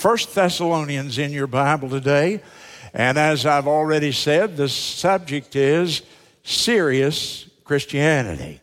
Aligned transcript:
First 0.00 0.34
Thessalonians 0.34 1.18
in 1.18 1.30
your 1.30 1.46
Bible 1.46 1.90
today. 1.90 2.40
And 2.94 3.18
as 3.18 3.44
I've 3.44 3.66
already 3.66 4.12
said, 4.12 4.56
the 4.56 4.66
subject 4.66 5.54
is 5.54 6.00
serious 6.42 7.46
Christianity. 7.64 8.62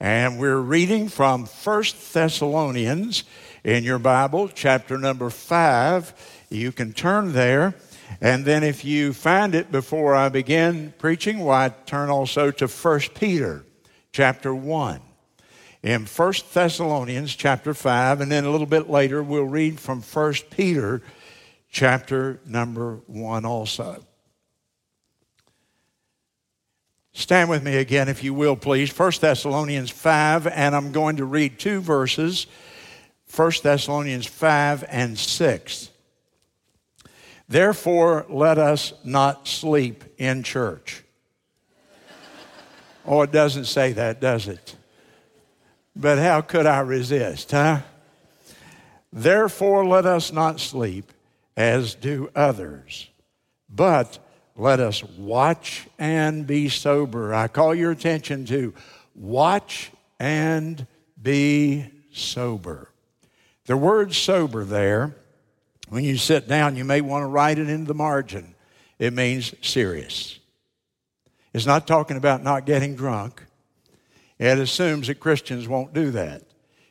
And 0.00 0.40
we're 0.40 0.58
reading 0.58 1.08
from 1.08 1.46
First 1.46 2.12
Thessalonians 2.12 3.22
in 3.62 3.84
your 3.84 4.00
Bible, 4.00 4.48
chapter 4.48 4.98
number 4.98 5.30
5. 5.30 6.46
You 6.50 6.72
can 6.72 6.92
turn 6.92 7.32
there. 7.32 7.76
And 8.20 8.44
then 8.44 8.64
if 8.64 8.84
you 8.84 9.12
find 9.12 9.54
it 9.54 9.70
before 9.70 10.16
I 10.16 10.30
begin 10.30 10.94
preaching, 10.98 11.38
why 11.38 11.72
turn 11.86 12.10
also 12.10 12.50
to 12.50 12.66
1 12.66 13.00
Peter 13.14 13.64
chapter 14.10 14.52
1. 14.52 15.05
In 15.82 16.06
1 16.06 16.32
Thessalonians 16.52 17.34
chapter 17.34 17.74
5, 17.74 18.20
and 18.20 18.32
then 18.32 18.44
a 18.44 18.50
little 18.50 18.66
bit 18.66 18.88
later 18.88 19.22
we'll 19.22 19.44
read 19.44 19.78
from 19.78 20.02
1 20.02 20.34
Peter 20.50 21.02
chapter 21.70 22.40
number 22.46 23.00
1 23.06 23.44
also. 23.44 24.02
Stand 27.12 27.48
with 27.48 27.62
me 27.62 27.76
again, 27.76 28.08
if 28.08 28.22
you 28.22 28.34
will, 28.34 28.56
please. 28.56 28.96
1 28.96 29.12
Thessalonians 29.20 29.90
5, 29.90 30.46
and 30.48 30.76
I'm 30.76 30.92
going 30.92 31.16
to 31.16 31.24
read 31.24 31.58
two 31.58 31.80
verses 31.80 32.46
1 33.34 33.52
Thessalonians 33.62 34.26
5 34.26 34.84
and 34.88 35.18
6. 35.18 35.90
Therefore, 37.48 38.26
let 38.28 38.58
us 38.58 38.92
not 39.04 39.48
sleep 39.48 40.04
in 40.18 40.42
church. 40.42 41.04
oh, 43.06 43.22
it 43.22 43.32
doesn't 43.32 43.64
say 43.64 43.92
that, 43.92 44.20
does 44.20 44.48
it? 44.48 44.75
But 45.98 46.18
how 46.18 46.42
could 46.42 46.66
I 46.66 46.80
resist, 46.80 47.52
huh? 47.52 47.80
Therefore, 49.10 49.86
let 49.86 50.04
us 50.04 50.30
not 50.30 50.60
sleep 50.60 51.10
as 51.56 51.94
do 51.94 52.30
others, 52.36 53.08
but 53.70 54.18
let 54.56 54.78
us 54.78 55.02
watch 55.02 55.86
and 55.98 56.46
be 56.46 56.68
sober. 56.68 57.34
I 57.34 57.48
call 57.48 57.74
your 57.74 57.92
attention 57.92 58.44
to 58.46 58.74
watch 59.14 59.90
and 60.20 60.86
be 61.20 61.86
sober. 62.12 62.90
The 63.64 63.76
word 63.78 64.12
sober 64.12 64.64
there 64.64 65.14
when 65.88 66.04
you 66.04 66.18
sit 66.18 66.46
down, 66.46 66.76
you 66.76 66.84
may 66.84 67.00
want 67.00 67.22
to 67.22 67.26
write 67.26 67.58
it 67.58 67.70
in 67.70 67.84
the 67.84 67.94
margin. 67.94 68.54
It 68.98 69.14
means 69.14 69.54
serious. 69.62 70.38
It's 71.54 71.66
not 71.66 71.86
talking 71.86 72.18
about 72.18 72.42
not 72.42 72.66
getting 72.66 72.96
drunk. 72.96 73.45
It 74.38 74.58
assumes 74.58 75.06
that 75.06 75.20
Christians 75.20 75.66
won't 75.66 75.94
do 75.94 76.10
that. 76.12 76.42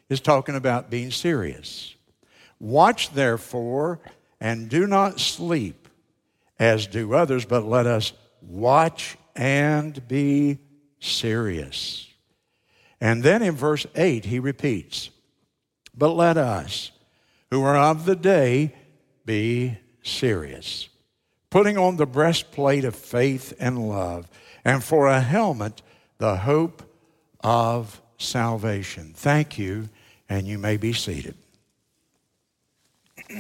It's 0.09 0.21
talking 0.21 0.55
about 0.55 0.89
being 0.89 1.11
serious. 1.11 1.95
Watch, 2.59 3.11
therefore, 3.11 3.99
and 4.39 4.69
do 4.69 4.87
not 4.87 5.19
sleep 5.19 5.87
as 6.59 6.87
do 6.87 7.13
others, 7.13 7.45
but 7.45 7.65
let 7.65 7.85
us 7.85 8.13
watch 8.41 9.17
and 9.35 10.07
be 10.07 10.59
serious. 10.99 12.07
And 13.01 13.23
then 13.23 13.41
in 13.41 13.55
verse 13.55 13.85
8, 13.95 14.25
he 14.25 14.39
repeats, 14.39 15.09
But 15.95 16.09
let 16.09 16.37
us, 16.37 16.91
who 17.51 17.61
are 17.63 17.77
of 17.77 18.05
the 18.05 18.15
day, 18.15 18.73
be 19.25 19.77
serious. 20.01 20.89
Putting 21.49 21.77
on 21.77 21.97
the 21.97 22.05
breastplate 22.05 22.85
of 22.85 22.95
faith 22.95 23.53
and 23.59 23.89
love, 23.89 24.29
and 24.63 24.83
for 24.83 25.07
a 25.07 25.21
helmet, 25.21 25.81
the 26.17 26.37
hope 26.37 26.83
of 27.45 28.01
salvation. 28.17 29.13
Thank 29.15 29.59
you, 29.59 29.87
and 30.27 30.47
you 30.47 30.57
may 30.57 30.77
be 30.77 30.93
seated. 30.93 31.35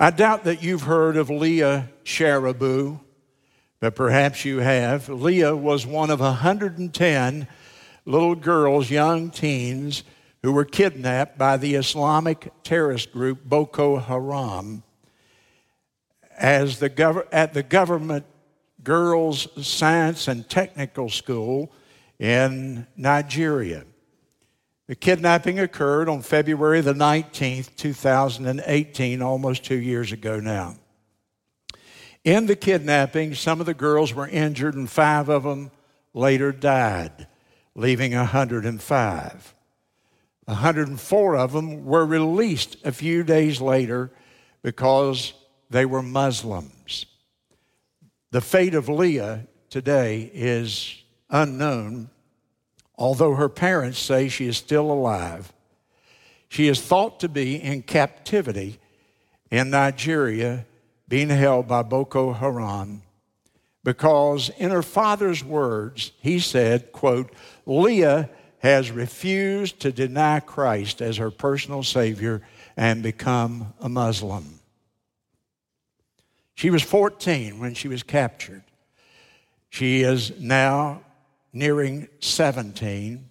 I 0.00 0.10
doubt 0.10 0.44
that 0.44 0.62
you've 0.62 0.84
heard 0.84 1.18
of 1.18 1.28
Leah 1.28 1.90
Sharibu, 2.04 2.98
but 3.78 3.94
perhaps 3.94 4.46
you 4.46 4.60
have. 4.60 5.10
Leah 5.10 5.54
was 5.54 5.86
one 5.86 6.08
of 6.08 6.20
110 6.20 7.48
little 8.06 8.34
girls, 8.34 8.90
young 8.90 9.30
teens, 9.30 10.02
who 10.42 10.50
were 10.52 10.64
kidnapped 10.64 11.36
by 11.36 11.58
the 11.58 11.74
Islamic 11.74 12.50
terrorist 12.62 13.12
group 13.12 13.44
Boko 13.44 13.96
Haram 13.96 14.82
as 16.38 16.78
the 16.78 16.88
gov- 16.88 17.26
at 17.32 17.52
the 17.52 17.62
government 17.62 18.24
girls' 18.86 19.48
science 19.66 20.28
and 20.28 20.48
technical 20.48 21.10
school 21.10 21.72
in 22.20 22.86
Nigeria. 22.96 23.82
The 24.86 24.94
kidnapping 24.94 25.58
occurred 25.58 26.08
on 26.08 26.22
February 26.22 26.80
the 26.82 26.94
19th, 26.94 27.74
2018, 27.74 29.20
almost 29.22 29.64
two 29.64 29.74
years 29.74 30.12
ago 30.12 30.38
now. 30.38 30.76
In 32.22 32.46
the 32.46 32.54
kidnapping, 32.54 33.34
some 33.34 33.58
of 33.58 33.66
the 33.66 33.74
girls 33.74 34.14
were 34.14 34.28
injured 34.28 34.76
and 34.76 34.88
five 34.88 35.28
of 35.28 35.42
them 35.42 35.72
later 36.14 36.52
died, 36.52 37.26
leaving 37.74 38.14
105. 38.14 39.54
104 40.44 41.36
of 41.36 41.52
them 41.52 41.84
were 41.84 42.06
released 42.06 42.76
a 42.84 42.92
few 42.92 43.24
days 43.24 43.60
later 43.60 44.12
because 44.62 45.32
they 45.70 45.84
were 45.84 46.02
Muslims. 46.02 47.06
The 48.32 48.40
fate 48.40 48.74
of 48.74 48.88
Leah 48.88 49.46
today 49.70 50.30
is 50.34 51.02
unknown, 51.30 52.10
although 52.96 53.34
her 53.34 53.48
parents 53.48 53.98
say 53.98 54.28
she 54.28 54.46
is 54.46 54.56
still 54.56 54.90
alive. 54.90 55.52
She 56.48 56.68
is 56.68 56.80
thought 56.80 57.20
to 57.20 57.28
be 57.28 57.56
in 57.56 57.82
captivity 57.82 58.78
in 59.50 59.70
Nigeria, 59.70 60.66
being 61.08 61.28
held 61.28 61.68
by 61.68 61.82
Boko 61.82 62.32
Haram, 62.32 63.02
because 63.84 64.50
in 64.58 64.70
her 64.70 64.82
father's 64.82 65.44
words, 65.44 66.10
he 66.20 66.40
said, 66.40 66.90
quote, 66.90 67.32
Leah 67.64 68.28
has 68.58 68.90
refused 68.90 69.78
to 69.80 69.92
deny 69.92 70.40
Christ 70.40 71.00
as 71.00 71.18
her 71.18 71.30
personal 71.30 71.84
Savior 71.84 72.42
and 72.76 73.04
become 73.04 73.72
a 73.80 73.88
Muslim. 73.88 74.55
She 76.56 76.70
was 76.70 76.82
14 76.82 77.60
when 77.60 77.74
she 77.74 77.86
was 77.86 78.02
captured. 78.02 78.64
She 79.68 80.02
is 80.02 80.40
now 80.40 81.02
nearing 81.52 82.08
17. 82.20 83.30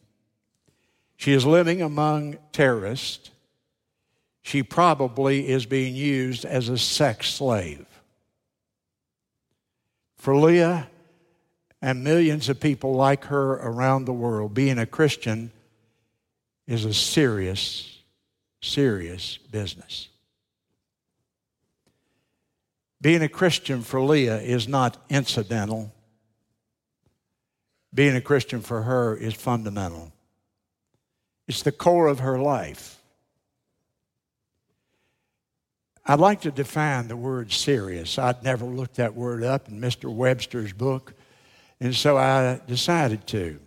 She 1.18 1.34
is 1.34 1.46
living 1.46 1.82
among 1.82 2.38
terrorists. 2.54 3.32
She 4.42 4.64
probably 4.64 5.50
is 5.50 5.66
being 5.66 5.96
used 5.96 6.46
as 6.46 6.70
a 6.70 6.78
sex 6.78 7.34
slave. 7.34 7.86
For 10.16 10.38
Leah, 10.38 10.88
and 11.86 12.04
millions 12.04 12.50
of 12.50 12.60
people 12.60 12.94
like 12.94 13.26
her 13.26 13.54
around 13.54 14.06
the 14.06 14.14
world. 14.14 14.56
Being 14.56 14.80
a 14.80 14.88
Christian 14.88 15.52
is 16.66 16.84
a 16.84 16.94
serious, 16.94 18.02
serious 18.60 19.38
business. 19.38 20.10
Being 23.06 23.22
a 23.22 23.30
Christian 23.30 23.84
for 23.84 24.02
Leah 24.02 24.40
is 24.40 24.68
not 24.68 24.98
incidental. 25.12 25.94
Being 27.94 28.16
a 28.16 28.20
Christian 28.20 28.62
for 28.62 28.82
her 28.82 29.16
is 29.16 29.36
fundamental. 29.36 30.12
It's 31.48 31.62
the 31.62 31.72
core 31.72 32.08
of 32.08 32.22
her 32.22 32.40
life. 32.40 33.00
I'd 36.04 36.20
like 36.20 36.42
to 36.42 36.52
define 36.52 37.08
the 37.08 37.16
word 37.16 37.52
serious. 37.52 38.18
I'd 38.18 38.42
never 38.42 38.66
looked 38.66 38.96
that 38.96 39.14
word 39.14 39.44
up 39.44 39.68
in 39.68 39.80
Mr. 39.80 40.12
Webster's 40.12 40.74
book. 40.74 41.14
And 41.80 41.94
so 41.94 42.18
I 42.18 42.60
decided 42.66 43.28
to. 43.28 43.60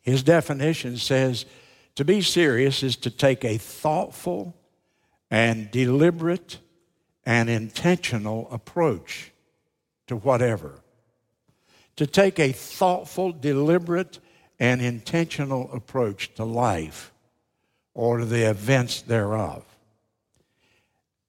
His 0.00 0.22
definition 0.22 0.96
says 0.96 1.44
to 1.94 2.06
be 2.06 2.22
serious 2.22 2.82
is 2.82 2.96
to 2.96 3.10
take 3.10 3.44
a 3.44 3.58
thoughtful 3.58 4.56
and 5.30 5.70
deliberate 5.70 6.56
and 7.30 7.48
intentional 7.48 8.48
approach 8.50 9.30
to 10.08 10.16
whatever. 10.16 10.80
To 11.94 12.04
take 12.04 12.40
a 12.40 12.50
thoughtful, 12.50 13.30
deliberate, 13.30 14.18
and 14.58 14.82
intentional 14.82 15.72
approach 15.72 16.34
to 16.34 16.44
life 16.44 17.12
or 17.94 18.18
to 18.18 18.24
the 18.24 18.50
events 18.50 19.02
thereof. 19.02 19.64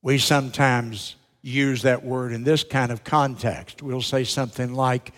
We 0.01 0.17
sometimes 0.17 1.17
use 1.43 1.83
that 1.83 2.03
word 2.03 2.31
in 2.33 2.45
this 2.45 2.63
kind 2.63 2.91
of 2.91 3.03
context. 3.03 3.83
We'll 3.83 4.01
say 4.01 4.23
something 4.23 4.73
like, 4.73 5.13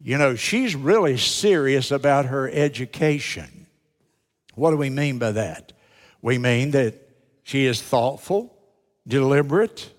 you 0.00 0.16
know, 0.16 0.34
she's 0.34 0.74
really 0.74 1.18
serious 1.18 1.90
about 1.90 2.24
her 2.24 2.48
education. 2.48 3.66
What 4.54 4.70
do 4.70 4.78
we 4.78 4.88
mean 4.88 5.18
by 5.18 5.32
that? 5.32 5.74
We 6.22 6.38
mean 6.38 6.70
that 6.70 6.94
she 7.42 7.66
is 7.66 7.82
thoughtful, 7.82 8.56
deliberate, 9.06 9.92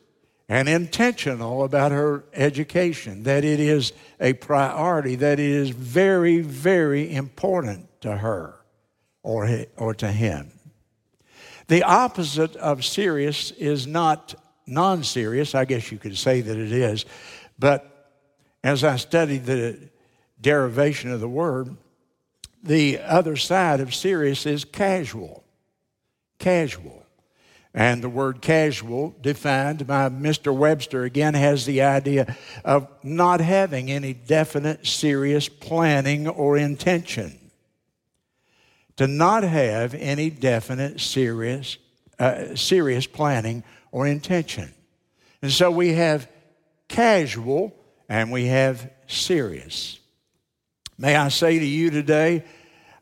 and 0.51 0.67
intentional 0.67 1.63
about 1.63 1.93
her 1.93 2.25
education, 2.33 3.23
that 3.23 3.45
it 3.45 3.59
is 3.59 3.93
a 4.19 4.33
priority, 4.33 5.15
that 5.15 5.39
it 5.39 5.49
is 5.49 5.69
very, 5.69 6.41
very 6.41 7.13
important 7.13 7.87
to 8.01 8.17
her 8.17 8.55
or, 9.23 9.65
or 9.77 9.93
to 9.93 10.11
him. 10.11 10.51
The 11.67 11.83
opposite 11.83 12.57
of 12.57 12.83
serious 12.83 13.51
is 13.51 13.87
not 13.87 14.35
non 14.67 15.05
serious. 15.05 15.55
I 15.55 15.63
guess 15.63 15.89
you 15.89 15.97
could 15.97 16.17
say 16.17 16.41
that 16.41 16.57
it 16.57 16.73
is. 16.73 17.05
But 17.57 18.09
as 18.61 18.83
I 18.83 18.97
studied 18.97 19.45
the 19.45 19.77
derivation 20.41 21.11
of 21.11 21.21
the 21.21 21.29
word, 21.29 21.77
the 22.61 22.99
other 22.99 23.37
side 23.37 23.79
of 23.79 23.95
serious 23.95 24.45
is 24.45 24.65
casual. 24.65 25.45
Casual. 26.39 27.00
And 27.73 28.03
the 28.03 28.09
word 28.09 28.41
casual, 28.41 29.15
defined 29.21 29.87
by 29.87 30.09
Mr. 30.09 30.55
Webster, 30.55 31.03
again 31.03 31.33
has 31.35 31.65
the 31.65 31.81
idea 31.83 32.35
of 32.65 32.89
not 33.01 33.39
having 33.39 33.89
any 33.89 34.13
definite, 34.13 34.85
serious 34.85 35.47
planning 35.47 36.27
or 36.27 36.57
intention. 36.57 37.37
To 38.97 39.07
not 39.07 39.43
have 39.43 39.93
any 39.93 40.29
definite, 40.29 40.99
serious, 40.99 41.77
uh, 42.19 42.55
serious 42.55 43.07
planning 43.07 43.63
or 43.91 44.05
intention. 44.05 44.73
And 45.41 45.51
so 45.51 45.71
we 45.71 45.93
have 45.93 46.29
casual 46.89 47.73
and 48.09 48.31
we 48.31 48.47
have 48.47 48.91
serious. 49.07 49.97
May 50.97 51.15
I 51.15 51.29
say 51.29 51.57
to 51.57 51.65
you 51.65 51.89
today, 51.89 52.43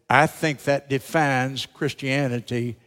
I 0.09 0.27
think 0.27 0.63
that 0.63 0.89
defines 0.89 1.65
Christianity 1.65 2.77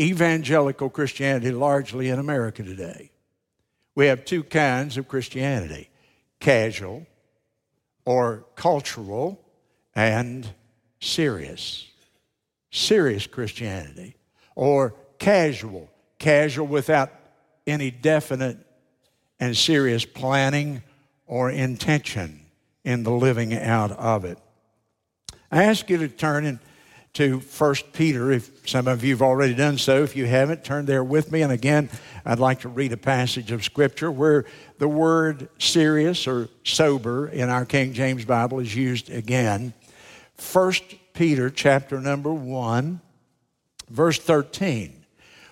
evangelical 0.00 0.88
Christianity 0.88 1.50
largely 1.50 2.08
in 2.08 2.18
America 2.18 2.62
today. 2.62 3.10
We 3.94 4.06
have 4.06 4.24
two 4.24 4.42
kinds 4.42 4.96
of 4.96 5.08
Christianity 5.08 5.90
casual 6.38 7.06
or 8.06 8.46
cultural 8.56 9.44
and 9.94 10.48
serious. 11.00 11.86
Serious 12.70 13.26
Christianity 13.26 14.16
or 14.54 14.94
casual, 15.18 15.90
casual 16.18 16.66
without 16.66 17.10
any 17.66 17.90
definite 17.90 18.58
and 19.38 19.56
serious 19.56 20.04
planning 20.04 20.82
or 21.26 21.50
intention 21.50 22.40
in 22.84 23.02
the 23.02 23.10
living 23.10 23.54
out 23.54 23.90
of 23.92 24.24
it. 24.24 24.38
I 25.50 25.64
ask 25.64 25.90
you 25.90 25.98
to 25.98 26.08
turn 26.08 26.46
and 26.46 26.58
to 27.14 27.40
1 27.40 27.74
Peter, 27.92 28.30
if 28.30 28.68
some 28.68 28.86
of 28.86 29.02
you 29.02 29.14
have 29.14 29.22
already 29.22 29.54
done 29.54 29.78
so. 29.78 30.02
If 30.02 30.14
you 30.14 30.26
haven't, 30.26 30.64
turn 30.64 30.86
there 30.86 31.02
with 31.02 31.32
me. 31.32 31.42
And 31.42 31.52
again, 31.52 31.90
I'd 32.24 32.38
like 32.38 32.60
to 32.60 32.68
read 32.68 32.92
a 32.92 32.96
passage 32.96 33.50
of 33.50 33.64
Scripture 33.64 34.10
where 34.10 34.44
the 34.78 34.88
word 34.88 35.48
serious 35.58 36.26
or 36.26 36.48
sober 36.64 37.26
in 37.28 37.48
our 37.48 37.64
King 37.64 37.92
James 37.92 38.24
Bible 38.24 38.60
is 38.60 38.74
used 38.74 39.10
again. 39.10 39.74
1 40.52 40.72
Peter 41.12 41.50
chapter 41.50 42.00
number 42.00 42.32
1, 42.32 43.00
verse 43.88 44.18
13. 44.18 45.04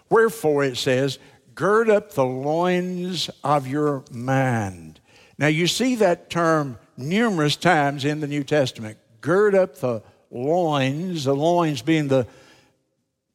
Wherefore 0.08 0.64
it 0.64 0.76
says, 0.76 1.19
Gird 1.55 1.90
up 1.90 2.12
the 2.12 2.25
loins 2.25 3.31
of 3.43 3.66
your 3.66 4.05
mind. 4.12 5.00
Now 5.38 5.49
you 5.49 5.66
see 5.66 5.96
that 5.96 6.31
term 6.31 6.78
numerous 6.96 7.56
times 7.56 8.05
in 8.05 8.20
the 8.20 8.28
New 8.28 8.44
Testament. 8.44 8.96
Gird 9.20 9.56
up 9.56 9.76
the 9.76 10.02
loins, 10.30 11.25
the 11.25 11.34
loins 11.34 11.82
being 11.82 12.08
the 12.08 12.26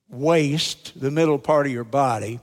waist, 0.10 1.00
the 1.00 1.12
middle 1.12 1.40
part 1.40 1.66
of 1.66 1.72
your 1.72 1.84
body, 1.84 2.40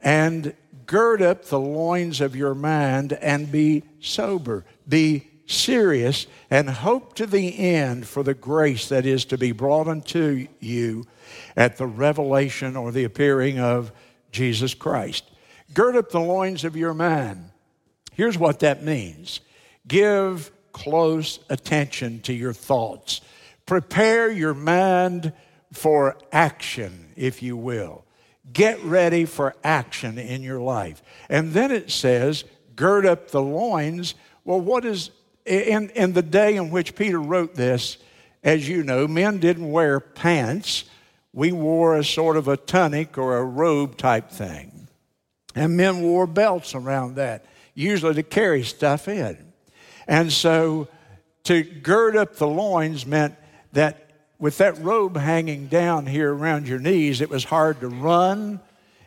and 0.00 0.54
gird 0.86 1.20
up 1.20 1.44
the 1.44 1.58
loins 1.58 2.20
of 2.20 2.34
your 2.34 2.54
mind 2.54 3.12
and 3.12 3.52
be 3.52 3.82
sober. 4.00 4.64
Be 4.88 5.28
serious 5.46 6.26
and 6.50 6.68
hope 6.68 7.14
to 7.14 7.26
the 7.26 7.58
end 7.58 8.06
for 8.06 8.22
the 8.22 8.34
grace 8.34 8.88
that 8.88 9.06
is 9.06 9.24
to 9.26 9.38
be 9.38 9.52
brought 9.52 9.88
unto 9.88 10.46
you 10.60 11.06
at 11.56 11.76
the 11.76 11.86
revelation 11.86 12.76
or 12.76 12.92
the 12.92 13.04
appearing 13.04 13.58
of 13.58 13.92
Jesus 14.30 14.74
Christ. 14.74 15.24
Gird 15.74 15.96
up 15.96 16.10
the 16.10 16.20
loins 16.20 16.64
of 16.64 16.76
your 16.76 16.94
mind. 16.94 17.50
Here's 18.12 18.38
what 18.38 18.60
that 18.60 18.82
means 18.82 19.40
give 19.86 20.50
close 20.78 21.40
attention 21.50 22.20
to 22.20 22.32
your 22.32 22.52
thoughts. 22.52 23.20
Prepare 23.66 24.30
your 24.30 24.54
mind 24.54 25.32
for 25.72 26.16
action, 26.32 27.12
if 27.16 27.42
you 27.42 27.56
will. 27.56 28.04
Get 28.52 28.82
ready 28.84 29.24
for 29.24 29.54
action 29.64 30.18
in 30.18 30.42
your 30.42 30.60
life. 30.60 31.02
And 31.28 31.52
then 31.52 31.70
it 31.70 31.90
says, 31.90 32.44
gird 32.76 33.04
up 33.04 33.30
the 33.30 33.42
loins. 33.42 34.14
Well, 34.44 34.60
what 34.60 34.84
is, 34.84 35.10
in, 35.44 35.90
in 35.90 36.12
the 36.12 36.22
day 36.22 36.56
in 36.56 36.70
which 36.70 36.94
Peter 36.94 37.20
wrote 37.20 37.54
this, 37.54 37.98
as 38.42 38.68
you 38.68 38.82
know, 38.84 39.08
men 39.08 39.38
didn't 39.38 39.70
wear 39.70 40.00
pants. 40.00 40.84
We 41.32 41.52
wore 41.52 41.96
a 41.96 42.04
sort 42.04 42.36
of 42.36 42.48
a 42.48 42.56
tunic 42.56 43.18
or 43.18 43.36
a 43.36 43.44
robe 43.44 43.96
type 43.98 44.30
thing. 44.30 44.88
And 45.54 45.76
men 45.76 46.02
wore 46.02 46.26
belts 46.26 46.74
around 46.74 47.16
that, 47.16 47.44
usually 47.74 48.14
to 48.14 48.22
carry 48.22 48.62
stuff 48.62 49.08
in. 49.08 49.47
And 50.08 50.32
so 50.32 50.88
to 51.44 51.62
gird 51.62 52.16
up 52.16 52.36
the 52.36 52.48
loins 52.48 53.06
meant 53.06 53.36
that 53.72 54.10
with 54.38 54.58
that 54.58 54.78
robe 54.78 55.16
hanging 55.16 55.66
down 55.66 56.06
here 56.06 56.34
around 56.34 56.66
your 56.66 56.78
knees, 56.78 57.20
it 57.20 57.28
was 57.28 57.44
hard 57.44 57.80
to 57.80 57.88
run, 57.88 58.60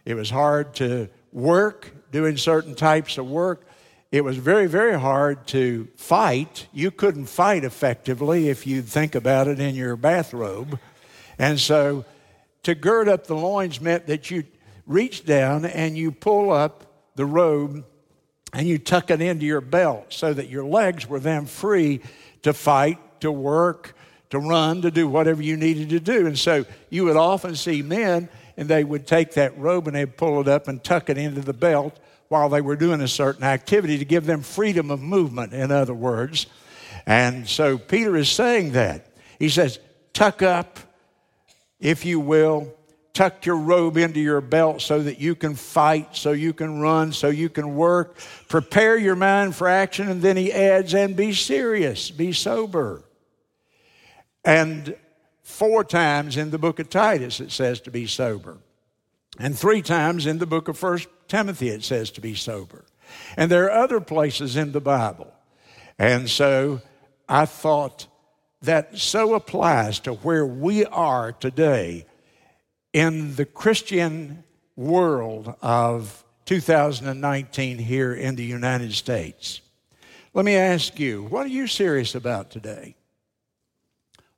it 0.06 0.14
was 0.14 0.30
hard 0.30 0.76
to 0.76 1.10
work, 1.34 1.92
doing 2.12 2.38
certain 2.38 2.76
types 2.76 3.18
of 3.18 3.28
work. 3.30 3.66
It 4.12 4.24
was 4.24 4.38
very, 4.38 4.68
very 4.68 5.00
hard 5.00 5.48
to 5.48 5.88
fight. 5.96 6.68
You 6.74 6.92
couldn't 6.92 7.28
fight 7.28 7.64
effectively 7.64 8.50
if 8.50 8.68
you 8.68 8.82
think 8.82 9.16
about 9.16 9.48
it 9.48 9.60
in 9.60 9.74
your 9.74 9.96
bathrobe. 9.96 10.78
And 11.40 11.60
so 11.60 12.06
to 12.64 12.76
gird 12.76 13.08
up 13.08 13.26
the 13.26 13.36
loins 13.36 13.80
meant 13.80 14.08
that 14.08 14.30
you 14.30 14.44
reach 14.86 15.26
down 15.26 15.66
and 15.66 15.98
you 15.98 16.12
pull 16.12 16.52
up 16.52 17.14
the 17.16 17.26
robe 17.26 17.86
and 18.54 18.68
you 18.68 18.78
tuck 18.78 19.10
it 19.12 19.22
into 19.22 19.46
your 19.46 19.62
belt 19.62 20.08
so 20.10 20.34
that 20.34 20.50
your 20.50 20.66
legs 20.66 21.08
were 21.08 21.20
then 21.20 21.46
free 21.46 22.02
to 22.44 22.54
fight, 22.54 23.22
to 23.22 23.32
work, 23.32 23.96
to 24.30 24.40
run, 24.40 24.82
to 24.82 24.92
do 24.92 25.08
whatever 25.08 25.42
you 25.42 25.58
needed 25.58 25.90
to 25.90 26.00
do. 26.00 26.28
And 26.28 26.38
so 26.38 26.66
you 26.90 27.06
would 27.06 27.18
often 27.18 27.56
see 27.56 27.82
men, 27.82 28.30
and 28.58 28.68
they 28.68 28.84
would 28.84 29.08
take 29.08 29.34
that 29.34 29.58
robe 29.58 29.88
and 29.88 29.96
they'd 29.96 30.18
pull 30.18 30.42
it 30.42 30.48
up 30.48 30.68
and 30.68 30.84
tuck 30.84 31.10
it 31.10 31.18
into 31.18 31.42
the 31.42 31.54
belt 31.54 31.98
while 32.28 32.50
they 32.50 32.62
were 32.62 32.76
doing 32.76 33.02
a 33.02 33.08
certain 33.08 33.44
activity 33.44 33.98
to 33.98 34.06
give 34.06 34.26
them 34.26 34.42
freedom 34.42 34.92
of 34.92 35.02
movement, 35.02 35.54
in 35.54 35.72
other 35.72 35.94
words. 35.94 36.48
And 37.06 37.48
so 37.48 37.78
Peter 37.78 38.16
is 38.16 38.30
saying 38.30 38.74
that. 38.74 39.08
He 39.40 39.50
says, 39.50 39.80
tuck 40.14 40.42
up, 40.42 40.80
if 41.80 42.06
you 42.06 42.20
will, 42.20 42.74
tuck 43.14 43.46
your 43.46 43.58
robe 43.58 43.98
into 43.98 44.20
your 44.20 44.42
belt 44.42 44.82
so 44.82 45.02
that 45.04 45.20
you 45.20 45.36
can 45.36 45.56
fight, 45.56 46.16
so 46.16 46.32
you 46.32 46.54
can 46.54 46.80
run, 46.80 47.12
so 47.12 47.30
you 47.30 47.50
can 47.50 47.76
work. 47.76 48.18
Prepare 48.48 48.98
your 48.98 49.16
mind 49.16 49.56
for 49.56 49.68
action. 49.68 50.10
And 50.10 50.22
then 50.22 50.38
he 50.38 50.52
adds, 50.52 50.94
and 50.94 51.16
be 51.16 51.34
serious, 51.34 52.10
be 52.10 52.32
sober. 52.32 53.04
And 54.44 54.96
four 55.44 55.84
times 55.84 56.38
in 56.38 56.52
the 56.52 56.58
book 56.58 56.80
of 56.80 56.90
Titus 56.90 57.40
it 57.40 57.52
says 57.52 57.82
to 57.82 57.92
be 57.92 58.08
sober. 58.08 58.58
And 59.40 59.58
three 59.58 59.82
times 59.82 60.26
in 60.26 60.40
the 60.40 60.46
book 60.46 60.68
of 60.68 60.78
First 60.78 61.08
Timothy 61.28 61.70
it 61.70 61.84
says 61.84 62.12
to 62.12 62.22
be 62.22 62.36
sober. 62.36 62.86
And 63.36 63.52
there 63.52 63.66
are 63.66 63.84
other 63.84 64.00
places 64.00 64.56
in 64.56 64.72
the 64.72 64.82
Bible. 64.82 65.32
And 66.00 66.30
so 66.30 66.82
I 67.28 67.46
thought 67.46 68.08
that 68.62 68.98
so 68.98 69.34
applies 69.34 70.00
to 70.02 70.14
where 70.14 70.46
we 70.46 70.86
are 70.86 71.32
today 71.32 72.06
in 72.94 73.36
the 73.36 73.46
Christian 73.46 74.44
world 74.76 75.56
of 75.62 76.24
2019 76.46 77.78
here 77.78 78.14
in 78.14 78.36
the 78.36 78.44
United 78.44 78.94
States. 78.94 79.62
Let 80.34 80.46
me 80.46 80.56
ask 80.56 81.00
you, 81.00 81.24
what 81.24 81.46
are 81.46 81.50
you 81.50 81.68
serious 81.68 82.16
about 82.16 82.52
today? 82.52 82.96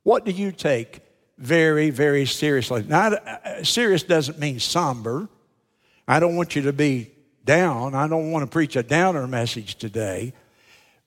What 0.02 0.24
do 0.24 0.32
you 0.32 0.52
take 0.52 1.00
very, 1.38 1.90
very 1.90 2.26
seriously? 2.26 2.84
Uh, 2.90 3.62
serious 3.62 4.02
doesn't 4.02 4.38
mean 4.38 4.60
somber. 4.60 5.28
I 6.06 6.20
don't 6.20 6.36
want 6.36 6.54
you 6.54 6.62
to 6.62 6.72
be 6.72 7.10
down. 7.44 7.94
I 7.94 8.06
don't 8.06 8.30
want 8.30 8.44
to 8.44 8.50
preach 8.50 8.76
a 8.76 8.82
downer 8.82 9.26
message 9.26 9.76
today. 9.76 10.32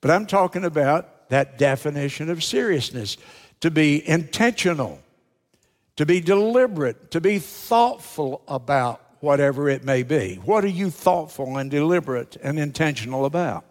But 0.02 0.12
I'm 0.12 0.26
talking 0.26 0.66
about 0.66 1.30
that 1.30 1.58
definition 1.58 2.30
of 2.30 2.44
seriousness 2.44 3.18
to 3.60 3.72
be 3.72 4.08
intentional 4.08 5.00
to 5.98 6.06
be 6.06 6.22
deliberate, 6.22 7.12
to 7.12 7.22
be 7.22 7.40
thoughtful 7.40 8.42
about 8.48 9.02
whatever 9.20 9.68
it 9.68 9.84
may 9.84 10.04
be. 10.04 10.36
What 10.36 10.64
are 10.64 10.70
you 10.70 10.90
thoughtful 10.90 11.58
and 11.58 11.70
deliberate 11.70 12.38
and 12.42 12.58
intentional 12.60 13.26
about? 13.26 13.66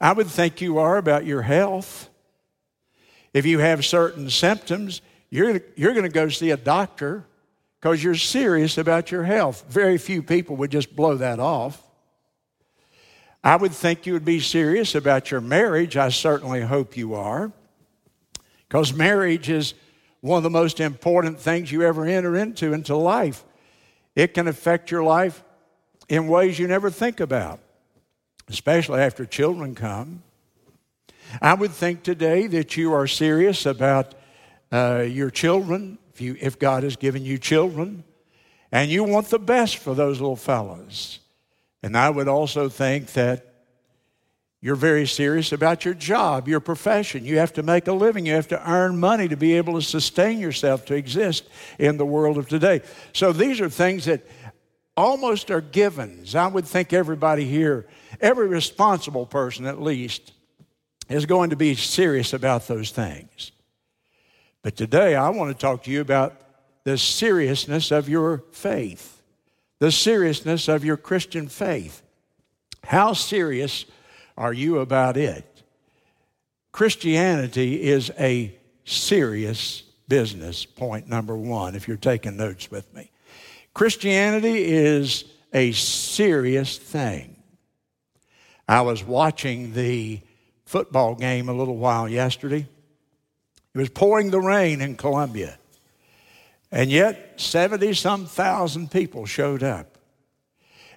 I 0.00 0.12
would 0.12 0.28
think 0.28 0.60
you 0.60 0.78
are 0.78 0.96
about 0.96 1.26
your 1.26 1.42
health. 1.42 2.08
If 3.34 3.44
you 3.44 3.58
have 3.58 3.84
certain 3.84 4.30
symptoms, 4.30 5.00
you're, 5.30 5.60
you're 5.76 5.92
going 5.92 6.04
to 6.04 6.08
go 6.08 6.28
see 6.28 6.50
a 6.50 6.56
doctor 6.56 7.24
because 7.80 8.02
you're 8.02 8.14
serious 8.14 8.78
about 8.78 9.10
your 9.10 9.24
health. 9.24 9.64
Very 9.68 9.98
few 9.98 10.22
people 10.22 10.56
would 10.56 10.70
just 10.70 10.94
blow 10.94 11.16
that 11.16 11.40
off. 11.40 11.82
I 13.42 13.56
would 13.56 13.72
think 13.72 14.06
you 14.06 14.12
would 14.12 14.24
be 14.24 14.38
serious 14.38 14.94
about 14.94 15.32
your 15.32 15.40
marriage. 15.40 15.96
I 15.96 16.10
certainly 16.10 16.60
hope 16.60 16.96
you 16.96 17.14
are. 17.14 17.50
Because 18.68 18.92
marriage 18.92 19.48
is 19.48 19.74
one 20.22 20.38
of 20.38 20.42
the 20.44 20.50
most 20.50 20.80
important 20.80 21.38
things 21.38 21.70
you 21.70 21.82
ever 21.82 22.06
enter 22.06 22.36
into 22.36 22.72
into 22.72 22.96
life. 22.96 23.44
It 24.16 24.34
can 24.34 24.48
affect 24.48 24.90
your 24.90 25.02
life 25.02 25.44
in 26.08 26.28
ways 26.28 26.58
you 26.58 26.66
never 26.66 26.90
think 26.90 27.20
about, 27.20 27.60
especially 28.48 29.00
after 29.00 29.26
children 29.26 29.74
come. 29.74 30.22
I 31.40 31.54
would 31.54 31.72
think 31.72 32.02
today 32.02 32.46
that 32.46 32.76
you 32.76 32.92
are 32.92 33.06
serious 33.06 33.66
about 33.66 34.14
uh, 34.70 35.04
your 35.08 35.30
children, 35.30 35.98
if, 36.12 36.20
you, 36.20 36.36
if 36.40 36.58
God 36.58 36.82
has 36.82 36.96
given 36.96 37.24
you 37.24 37.38
children, 37.38 38.04
and 38.70 38.90
you 38.90 39.04
want 39.04 39.28
the 39.28 39.38
best 39.38 39.78
for 39.78 39.94
those 39.94 40.20
little 40.20 40.36
fellows. 40.36 41.18
And 41.82 41.96
I 41.96 42.10
would 42.10 42.28
also 42.28 42.68
think 42.68 43.12
that 43.14 43.51
you're 44.64 44.76
very 44.76 45.08
serious 45.08 45.50
about 45.50 45.84
your 45.84 45.94
job, 45.94 46.46
your 46.46 46.60
profession. 46.60 47.24
You 47.24 47.38
have 47.38 47.52
to 47.54 47.64
make 47.64 47.88
a 47.88 47.92
living. 47.92 48.26
You 48.26 48.34
have 48.34 48.46
to 48.48 48.70
earn 48.70 48.98
money 49.00 49.26
to 49.26 49.36
be 49.36 49.54
able 49.54 49.74
to 49.74 49.82
sustain 49.82 50.38
yourself, 50.38 50.84
to 50.86 50.94
exist 50.94 51.48
in 51.80 51.96
the 51.96 52.06
world 52.06 52.38
of 52.38 52.48
today. 52.48 52.82
So 53.12 53.32
these 53.32 53.60
are 53.60 53.68
things 53.68 54.04
that 54.04 54.24
almost 54.96 55.50
are 55.50 55.60
givens. 55.60 56.36
I 56.36 56.46
would 56.46 56.64
think 56.64 56.92
everybody 56.92 57.44
here, 57.44 57.88
every 58.20 58.46
responsible 58.46 59.26
person 59.26 59.66
at 59.66 59.82
least, 59.82 60.32
is 61.08 61.26
going 61.26 61.50
to 61.50 61.56
be 61.56 61.74
serious 61.74 62.32
about 62.32 62.68
those 62.68 62.92
things. 62.92 63.50
But 64.62 64.76
today 64.76 65.16
I 65.16 65.30
want 65.30 65.50
to 65.50 65.60
talk 65.60 65.82
to 65.84 65.90
you 65.90 66.00
about 66.00 66.40
the 66.84 66.96
seriousness 66.96 67.90
of 67.90 68.08
your 68.08 68.44
faith, 68.52 69.22
the 69.80 69.90
seriousness 69.90 70.68
of 70.68 70.84
your 70.84 70.96
Christian 70.96 71.48
faith. 71.48 72.00
How 72.84 73.12
serious 73.12 73.86
are 74.36 74.52
you 74.52 74.78
about 74.78 75.16
it? 75.16 75.62
Christianity 76.72 77.82
is 77.82 78.10
a 78.18 78.54
serious 78.84 79.82
business, 80.08 80.64
point 80.64 81.08
number 81.08 81.36
one, 81.36 81.74
if 81.74 81.86
you're 81.86 81.96
taking 81.96 82.36
notes 82.36 82.70
with 82.70 82.92
me. 82.94 83.10
Christianity 83.74 84.64
is 84.64 85.24
a 85.52 85.72
serious 85.72 86.78
thing. 86.78 87.36
I 88.68 88.82
was 88.82 89.04
watching 89.04 89.74
the 89.74 90.20
football 90.64 91.14
game 91.14 91.48
a 91.48 91.52
little 91.52 91.76
while 91.76 92.08
yesterday. 92.08 92.66
It 93.74 93.78
was 93.78 93.88
pouring 93.88 94.30
the 94.30 94.40
rain 94.40 94.80
in 94.80 94.96
Columbia. 94.96 95.58
And 96.70 96.90
yet, 96.90 97.34
70 97.40 97.92
some 97.94 98.26
thousand 98.26 98.90
people 98.90 99.26
showed 99.26 99.62
up. 99.62 99.91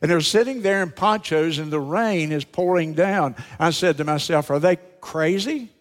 And 0.06 0.12
they're 0.12 0.22
sitting 0.22 0.62
there 0.62 0.84
in 0.84 0.92
ponchos 0.92 1.58
and 1.58 1.72
the 1.72 1.80
rain 1.80 2.32
is 2.32 2.46
pouring 2.46 2.94
down. 2.94 3.36
I 3.58 3.72
said 3.72 3.98
to 3.98 4.04
myself, 4.04 4.52
Are 4.52 4.60
they 4.60 4.78
crazy? 5.02 5.72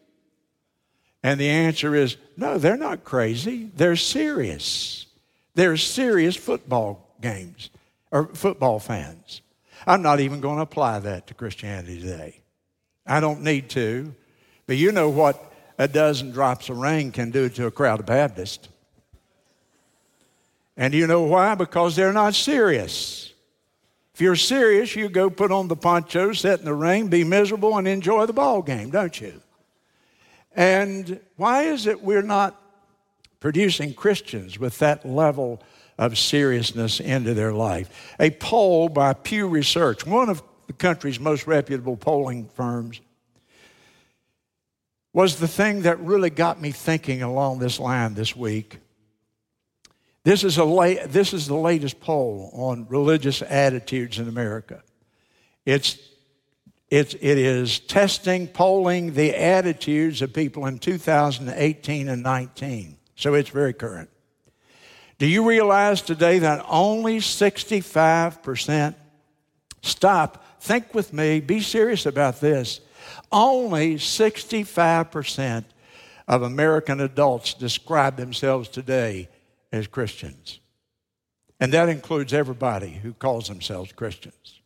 And 1.22 1.38
the 1.38 1.50
answer 1.50 1.94
is 1.94 2.16
no, 2.34 2.56
they're 2.56 2.78
not 2.78 3.04
crazy. 3.04 3.70
They're 3.76 3.96
serious. 3.96 5.04
They're 5.54 5.76
serious 5.76 6.36
football 6.36 7.14
games 7.20 7.68
or 8.10 8.28
football 8.28 8.78
fans. 8.78 9.42
I'm 9.86 10.00
not 10.00 10.20
even 10.20 10.40
going 10.40 10.56
to 10.56 10.62
apply 10.62 11.00
that 11.00 11.26
to 11.26 11.34
Christianity 11.34 12.00
today. 12.00 12.40
I 13.06 13.20
don't 13.20 13.42
need 13.42 13.68
to. 13.70 14.14
But 14.66 14.78
you 14.78 14.90
know 14.90 15.10
what 15.10 15.52
a 15.78 15.86
dozen 15.86 16.30
drops 16.30 16.70
of 16.70 16.78
rain 16.78 17.12
can 17.12 17.30
do 17.30 17.50
to 17.50 17.66
a 17.66 17.70
crowd 17.70 18.00
of 18.00 18.06
Baptists. 18.06 18.70
And 20.78 20.94
you 20.94 21.06
know 21.06 21.24
why? 21.24 21.54
Because 21.56 21.94
they're 21.94 22.14
not 22.14 22.34
serious. 22.34 23.33
If 24.14 24.20
you're 24.20 24.36
serious, 24.36 24.94
you 24.94 25.08
go 25.08 25.28
put 25.28 25.50
on 25.50 25.66
the 25.66 25.74
poncho, 25.74 26.32
sit 26.32 26.60
in 26.60 26.66
the 26.66 26.74
rain, 26.74 27.08
be 27.08 27.24
miserable, 27.24 27.76
and 27.76 27.88
enjoy 27.88 28.26
the 28.26 28.32
ball 28.32 28.62
game, 28.62 28.90
don't 28.90 29.20
you? 29.20 29.42
And 30.54 31.18
why 31.34 31.62
is 31.62 31.86
it 31.86 32.00
we're 32.00 32.22
not 32.22 32.60
producing 33.40 33.92
Christians 33.92 34.56
with 34.56 34.78
that 34.78 35.04
level 35.04 35.60
of 35.98 36.16
seriousness 36.16 37.00
into 37.00 37.34
their 37.34 37.52
life? 37.52 38.14
A 38.20 38.30
poll 38.30 38.88
by 38.88 39.14
Pew 39.14 39.48
Research, 39.48 40.06
one 40.06 40.28
of 40.28 40.44
the 40.68 40.72
country's 40.74 41.18
most 41.18 41.48
reputable 41.48 41.96
polling 41.96 42.48
firms, 42.54 43.00
was 45.12 45.40
the 45.40 45.48
thing 45.48 45.82
that 45.82 45.98
really 45.98 46.30
got 46.30 46.60
me 46.60 46.70
thinking 46.70 47.20
along 47.22 47.58
this 47.58 47.80
line 47.80 48.14
this 48.14 48.36
week. 48.36 48.78
This 50.24 50.42
is, 50.42 50.56
a 50.56 50.64
la- 50.64 51.06
this 51.06 51.34
is 51.34 51.46
the 51.46 51.54
latest 51.54 52.00
poll 52.00 52.50
on 52.54 52.86
religious 52.88 53.42
attitudes 53.42 54.18
in 54.18 54.26
America. 54.26 54.82
It's, 55.66 55.98
it's, 56.88 57.12
it 57.14 57.38
is 57.38 57.78
testing, 57.78 58.48
polling 58.48 59.12
the 59.12 59.36
attitudes 59.36 60.22
of 60.22 60.32
people 60.32 60.64
in 60.64 60.78
2018 60.78 62.08
and 62.08 62.22
19. 62.22 62.96
So 63.16 63.34
it's 63.34 63.50
very 63.50 63.74
current. 63.74 64.08
Do 65.18 65.26
you 65.26 65.46
realize 65.46 66.00
today 66.00 66.38
that 66.38 66.64
only 66.68 67.18
65%, 67.18 68.94
stop, 69.82 70.62
think 70.62 70.94
with 70.94 71.12
me, 71.12 71.40
be 71.40 71.60
serious 71.60 72.06
about 72.06 72.40
this, 72.40 72.80
only 73.30 73.96
65% 73.96 75.64
of 76.26 76.42
American 76.42 77.00
adults 77.00 77.52
describe 77.52 78.16
themselves 78.16 78.70
today 78.70 79.28
as 79.74 79.88
Christians. 79.88 80.60
And 81.58 81.72
that 81.72 81.88
includes 81.88 82.32
everybody 82.32 82.90
who 82.90 83.12
calls 83.12 83.48
themselves 83.48 83.92
Christians. 83.92 84.60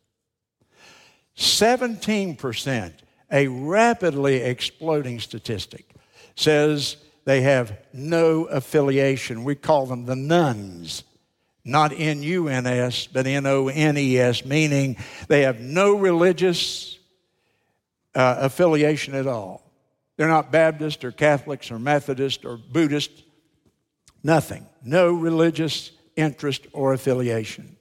17%, 1.35 2.93
a 3.31 3.47
rapidly 3.47 4.37
exploding 4.37 5.19
statistic, 5.19 5.89
says 6.35 6.97
they 7.25 7.41
have 7.41 7.77
no 7.91 8.45
affiliation. 8.45 9.43
We 9.43 9.55
call 9.55 9.85
them 9.85 10.05
the 10.05 10.15
nones, 10.15 11.03
not 11.65 11.91
N 11.93 12.21
U 12.23 12.47
N 12.47 12.67
S, 12.67 13.07
but 13.07 13.25
N 13.25 13.45
O 13.45 13.67
N 13.67 13.97
E 13.97 14.17
S, 14.17 14.45
meaning 14.45 14.97
they 15.27 15.41
have 15.41 15.59
no 15.59 15.95
religious 15.95 16.99
uh, 18.13 18.35
affiliation 18.39 19.15
at 19.15 19.27
all. 19.27 19.63
They're 20.17 20.27
not 20.27 20.51
Baptist 20.51 21.05
or 21.05 21.11
Catholics 21.11 21.71
or 21.71 21.79
Methodist 21.79 22.43
or 22.45 22.57
Buddhist 22.57 23.23
Nothing. 24.23 24.65
No 24.83 25.11
religious 25.13 25.91
interest 26.15 26.67
or 26.73 26.93
affiliation. 26.93 27.77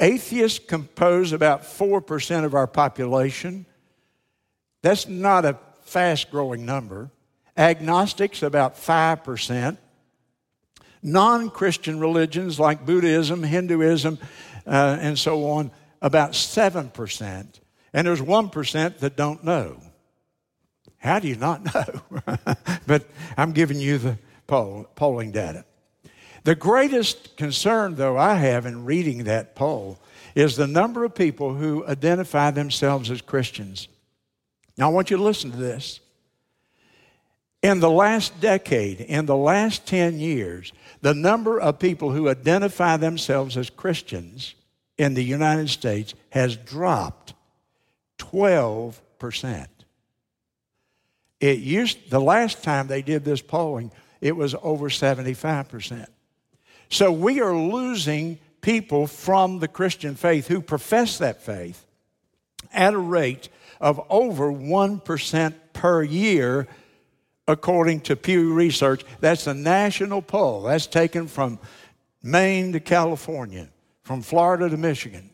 Atheists 0.00 0.58
compose 0.58 1.32
about 1.32 1.62
4% 1.62 2.44
of 2.44 2.54
our 2.54 2.66
population. 2.66 3.66
That's 4.82 5.08
not 5.08 5.44
a 5.44 5.58
fast 5.82 6.30
growing 6.30 6.64
number. 6.64 7.10
Agnostics, 7.56 8.42
about 8.42 8.76
5%. 8.76 9.78
Non 11.02 11.50
Christian 11.50 12.00
religions 12.00 12.58
like 12.58 12.86
Buddhism, 12.86 13.42
Hinduism, 13.42 14.18
uh, 14.66 14.98
and 15.00 15.18
so 15.18 15.48
on, 15.50 15.70
about 16.02 16.32
7%. 16.32 17.60
And 17.92 18.06
there's 18.06 18.20
1% 18.20 18.98
that 18.98 19.16
don't 19.16 19.44
know. 19.44 19.80
How 20.98 21.18
do 21.18 21.28
you 21.28 21.36
not 21.36 21.74
know? 21.74 22.00
but 22.86 23.08
I'm 23.36 23.52
giving 23.52 23.78
you 23.78 23.98
the 23.98 24.18
poll, 24.46 24.86
polling 24.94 25.32
data. 25.32 25.64
The 26.44 26.54
greatest 26.54 27.36
concern, 27.36 27.96
though, 27.96 28.16
I 28.16 28.34
have 28.34 28.66
in 28.66 28.84
reading 28.84 29.24
that 29.24 29.56
poll 29.56 29.98
is 30.34 30.56
the 30.56 30.66
number 30.66 31.04
of 31.04 31.14
people 31.14 31.54
who 31.54 31.86
identify 31.86 32.50
themselves 32.50 33.10
as 33.10 33.20
Christians. 33.20 33.88
Now, 34.76 34.90
I 34.90 34.92
want 34.92 35.10
you 35.10 35.16
to 35.16 35.22
listen 35.22 35.50
to 35.50 35.56
this. 35.56 36.00
In 37.62 37.80
the 37.80 37.90
last 37.90 38.38
decade, 38.40 39.00
in 39.00 39.26
the 39.26 39.36
last 39.36 39.86
10 39.86 40.20
years, 40.20 40.72
the 41.00 41.14
number 41.14 41.58
of 41.58 41.78
people 41.78 42.12
who 42.12 42.28
identify 42.28 42.96
themselves 42.96 43.56
as 43.56 43.70
Christians 43.70 44.54
in 44.98 45.14
the 45.14 45.24
United 45.24 45.68
States 45.68 46.14
has 46.30 46.56
dropped 46.56 47.34
12%. 48.18 49.66
It 51.40 51.58
used 51.58 52.10
the 52.10 52.20
last 52.20 52.62
time 52.62 52.86
they 52.86 53.02
did 53.02 53.24
this 53.24 53.42
polling, 53.42 53.90
it 54.26 54.34
was 54.34 54.56
over 54.60 54.88
75%. 54.88 56.06
So 56.90 57.12
we 57.12 57.40
are 57.40 57.54
losing 57.56 58.38
people 58.60 59.06
from 59.06 59.60
the 59.60 59.68
Christian 59.68 60.16
faith 60.16 60.48
who 60.48 60.60
profess 60.60 61.18
that 61.18 61.42
faith 61.42 61.86
at 62.72 62.92
a 62.92 62.98
rate 62.98 63.48
of 63.80 64.04
over 64.10 64.50
1% 64.50 65.54
per 65.72 66.02
year, 66.02 66.66
according 67.46 68.00
to 68.00 68.16
Pew 68.16 68.52
Research. 68.52 69.04
That's 69.20 69.46
a 69.46 69.54
national 69.54 70.22
poll. 70.22 70.62
That's 70.62 70.88
taken 70.88 71.28
from 71.28 71.60
Maine 72.20 72.72
to 72.72 72.80
California, 72.80 73.68
from 74.02 74.22
Florida 74.22 74.68
to 74.68 74.76
Michigan. 74.76 75.30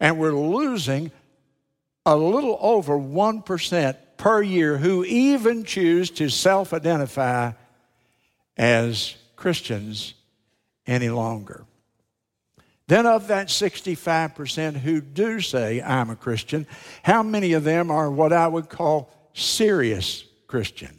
And 0.00 0.18
we're 0.18 0.32
losing 0.32 1.10
a 2.06 2.16
little 2.16 2.56
over 2.62 2.96
1% 2.96 3.96
per 4.18 4.42
year 4.42 4.76
who 4.76 5.04
even 5.04 5.64
choose 5.64 6.10
to 6.10 6.28
self 6.28 6.74
identify 6.74 7.52
as 8.56 9.14
Christians 9.36 10.14
any 10.86 11.08
longer. 11.08 11.64
Then, 12.88 13.06
of 13.06 13.28
that 13.28 13.48
65% 13.48 14.76
who 14.78 15.02
do 15.02 15.40
say, 15.40 15.82
I'm 15.82 16.08
a 16.08 16.16
Christian, 16.16 16.66
how 17.02 17.22
many 17.22 17.52
of 17.52 17.62
them 17.62 17.90
are 17.90 18.10
what 18.10 18.32
I 18.32 18.48
would 18.48 18.70
call 18.70 19.10
serious 19.34 20.24
Christians? 20.46 20.98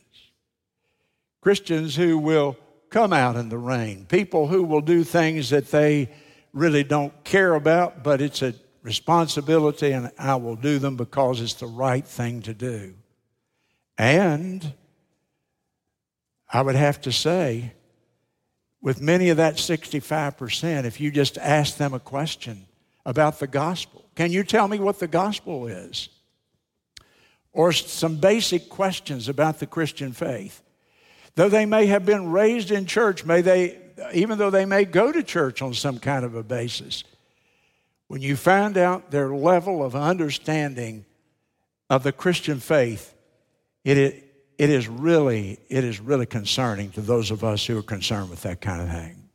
Christians 1.41 1.95
who 1.95 2.19
will 2.19 2.57
come 2.91 3.11
out 3.11 3.35
in 3.35 3.49
the 3.49 3.57
rain, 3.57 4.05
people 4.05 4.47
who 4.47 4.63
will 4.63 4.81
do 4.81 5.03
things 5.03 5.49
that 5.49 5.71
they 5.71 6.09
really 6.53 6.83
don't 6.83 7.23
care 7.23 7.55
about, 7.55 8.03
but 8.03 8.21
it's 8.21 8.43
a 8.43 8.53
responsibility 8.83 9.91
and 9.91 10.11
I 10.17 10.35
will 10.35 10.55
do 10.55 10.79
them 10.79 10.95
because 10.95 11.41
it's 11.41 11.55
the 11.55 11.67
right 11.67 12.05
thing 12.05 12.43
to 12.43 12.53
do. 12.53 12.93
And 13.99 14.73
I 16.51 16.61
would 16.61 16.75
have 16.75 17.01
to 17.01 17.11
say, 17.11 17.73
with 18.81 19.01
many 19.01 19.27
of 19.27 19.37
that 19.37 19.55
65%, 19.55 20.85
if 20.85 21.01
you 21.01 21.11
just 21.11 21.37
ask 21.37 21.75
them 21.75 21.93
a 21.93 21.99
question 21.99 22.65
about 23.05 23.39
the 23.39 23.47
gospel, 23.47 24.05
can 24.15 24.31
you 24.31 24.45
tell 24.45 24.69
me 24.69 24.79
what 24.79 24.99
the 24.99 25.07
gospel 25.07 25.67
is? 25.67 26.07
Or 27.51 27.73
some 27.73 28.15
basic 28.15 28.69
questions 28.69 29.27
about 29.27 29.59
the 29.59 29.67
Christian 29.67 30.13
faith. 30.13 30.63
Though 31.35 31.49
they 31.49 31.65
may 31.65 31.87
have 31.87 32.05
been 32.05 32.31
raised 32.31 32.71
in 32.71 32.85
church, 32.85 33.25
may 33.25 33.41
they, 33.41 33.79
even 34.13 34.37
though 34.37 34.49
they 34.49 34.65
may 34.65 34.85
go 34.85 35.11
to 35.11 35.21
church 35.23 35.61
on 35.61 35.73
some 35.73 35.99
kind 35.99 36.23
of 36.23 36.35
a 36.35 36.43
basis, 36.43 37.03
when 38.07 38.21
you 38.21 38.37
find 38.37 38.77
out 38.77 39.11
their 39.11 39.35
level 39.35 39.83
of 39.83 39.93
understanding 39.93 41.05
of 41.89 42.03
the 42.03 42.13
Christian 42.13 42.61
faith, 42.61 43.13
it, 43.83 43.97
it 44.57 44.69
is 44.69 44.87
really, 44.87 45.59
it 45.69 45.83
is 45.83 45.99
really 45.99 46.25
concerning 46.25 46.91
to 46.91 47.01
those 47.01 47.31
of 47.31 47.43
us 47.43 47.65
who 47.65 47.77
are 47.77 47.83
concerned 47.83 48.29
with 48.29 48.41
that 48.43 48.61
kind 48.61 48.81
of 48.81 48.89
thing. 48.89 49.29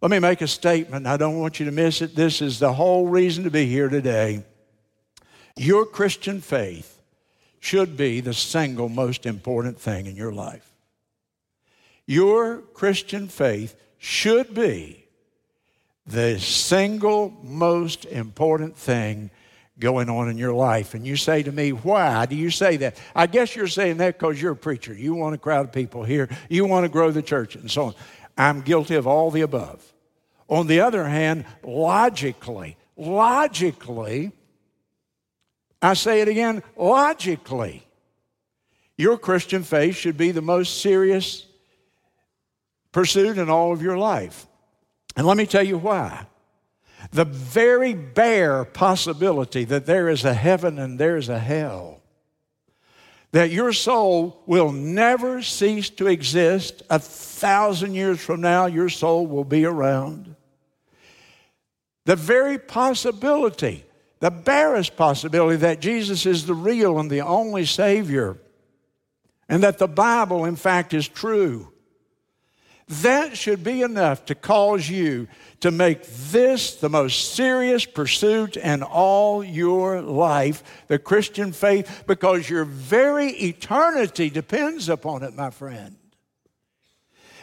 Let 0.00 0.10
me 0.10 0.18
make 0.18 0.40
a 0.40 0.48
statement. 0.48 1.06
I 1.06 1.16
don't 1.16 1.38
want 1.38 1.60
you 1.60 1.66
to 1.66 1.72
miss 1.72 2.02
it. 2.02 2.16
This 2.16 2.42
is 2.42 2.58
the 2.58 2.72
whole 2.72 3.06
reason 3.06 3.44
to 3.44 3.50
be 3.50 3.66
here 3.66 3.88
today. 3.88 4.44
Your 5.56 5.86
Christian 5.86 6.40
faith 6.40 7.00
should 7.60 7.96
be 7.96 8.20
the 8.20 8.34
single 8.34 8.88
most 8.88 9.26
important 9.26 9.78
thing 9.78 10.06
in 10.06 10.16
your 10.16 10.32
life. 10.32 10.68
Your 12.06 12.58
Christian 12.58 13.28
faith 13.28 13.76
should 13.98 14.52
be 14.54 15.06
the 16.04 16.40
single 16.40 17.32
most 17.44 18.04
important 18.06 18.76
thing 18.76 19.30
going 19.82 20.08
on 20.08 20.30
in 20.30 20.38
your 20.38 20.54
life. 20.54 20.94
And 20.94 21.04
you 21.04 21.16
say 21.16 21.42
to 21.42 21.50
me, 21.50 21.72
Why 21.72 22.24
do 22.24 22.36
you 22.36 22.50
say 22.50 22.76
that? 22.78 22.96
I 23.14 23.26
guess 23.26 23.54
you're 23.56 23.66
saying 23.66 23.96
that 23.96 24.16
because 24.16 24.40
you're 24.40 24.52
a 24.52 24.56
preacher. 24.56 24.94
You 24.94 25.14
want 25.14 25.34
a 25.34 25.38
crowd 25.38 25.66
of 25.66 25.72
people 25.72 26.04
here, 26.04 26.28
you 26.48 26.64
want 26.64 26.84
to 26.84 26.88
grow 26.88 27.10
the 27.10 27.20
church, 27.20 27.56
and 27.56 27.70
so 27.70 27.86
on. 27.86 27.94
I'm 28.38 28.62
guilty 28.62 28.94
of 28.94 29.06
all 29.06 29.30
the 29.30 29.42
above. 29.42 29.92
On 30.48 30.68
the 30.68 30.80
other 30.80 31.04
hand, 31.04 31.44
logically, 31.62 32.76
logically, 32.96 34.32
I 35.82 35.94
say 35.94 36.20
it 36.20 36.28
again, 36.28 36.62
logically, 36.76 37.84
your 38.96 39.18
Christian 39.18 39.64
faith 39.64 39.96
should 39.96 40.16
be 40.16 40.30
the 40.30 40.42
most 40.42 40.80
serious 40.80 41.44
pursuit 42.92 43.36
in 43.36 43.50
all 43.50 43.72
of 43.72 43.82
your 43.82 43.98
life. 43.98 44.46
And 45.16 45.26
let 45.26 45.36
me 45.36 45.46
tell 45.46 45.64
you 45.64 45.76
why. 45.76 46.26
The 47.10 47.24
very 47.24 47.94
bare 47.94 48.64
possibility 48.64 49.64
that 49.64 49.86
there 49.86 50.08
is 50.08 50.24
a 50.24 50.34
heaven 50.34 50.78
and 50.78 50.98
there 50.98 51.16
is 51.16 51.28
a 51.28 51.38
hell, 51.38 52.00
that 53.32 53.50
your 53.50 53.72
soul 53.72 54.42
will 54.46 54.72
never 54.72 55.42
cease 55.42 55.90
to 55.90 56.06
exist. 56.06 56.82
A 56.90 56.98
thousand 56.98 57.94
years 57.94 58.20
from 58.20 58.40
now, 58.40 58.66
your 58.66 58.88
soul 58.88 59.26
will 59.26 59.44
be 59.44 59.64
around. 59.64 60.36
The 62.04 62.16
very 62.16 62.58
possibility, 62.58 63.84
the 64.20 64.30
barest 64.30 64.96
possibility 64.96 65.56
that 65.56 65.80
Jesus 65.80 66.26
is 66.26 66.46
the 66.46 66.54
real 66.54 66.98
and 66.98 67.10
the 67.10 67.22
only 67.22 67.64
Savior, 67.64 68.36
and 69.48 69.62
that 69.62 69.78
the 69.78 69.88
Bible, 69.88 70.44
in 70.44 70.56
fact, 70.56 70.94
is 70.94 71.08
true 71.08 71.71
that 72.88 73.36
should 73.36 73.62
be 73.64 73.82
enough 73.82 74.24
to 74.26 74.34
cause 74.34 74.88
you 74.88 75.28
to 75.60 75.70
make 75.70 76.04
this 76.04 76.74
the 76.76 76.88
most 76.88 77.34
serious 77.34 77.86
pursuit 77.86 78.56
in 78.56 78.82
all 78.82 79.44
your 79.44 80.02
life, 80.02 80.84
the 80.88 80.98
Christian 80.98 81.52
faith, 81.52 82.04
because 82.06 82.50
your 82.50 82.64
very 82.64 83.30
eternity 83.30 84.28
depends 84.28 84.88
upon 84.88 85.22
it, 85.22 85.34
my 85.34 85.50
friend. 85.50 85.96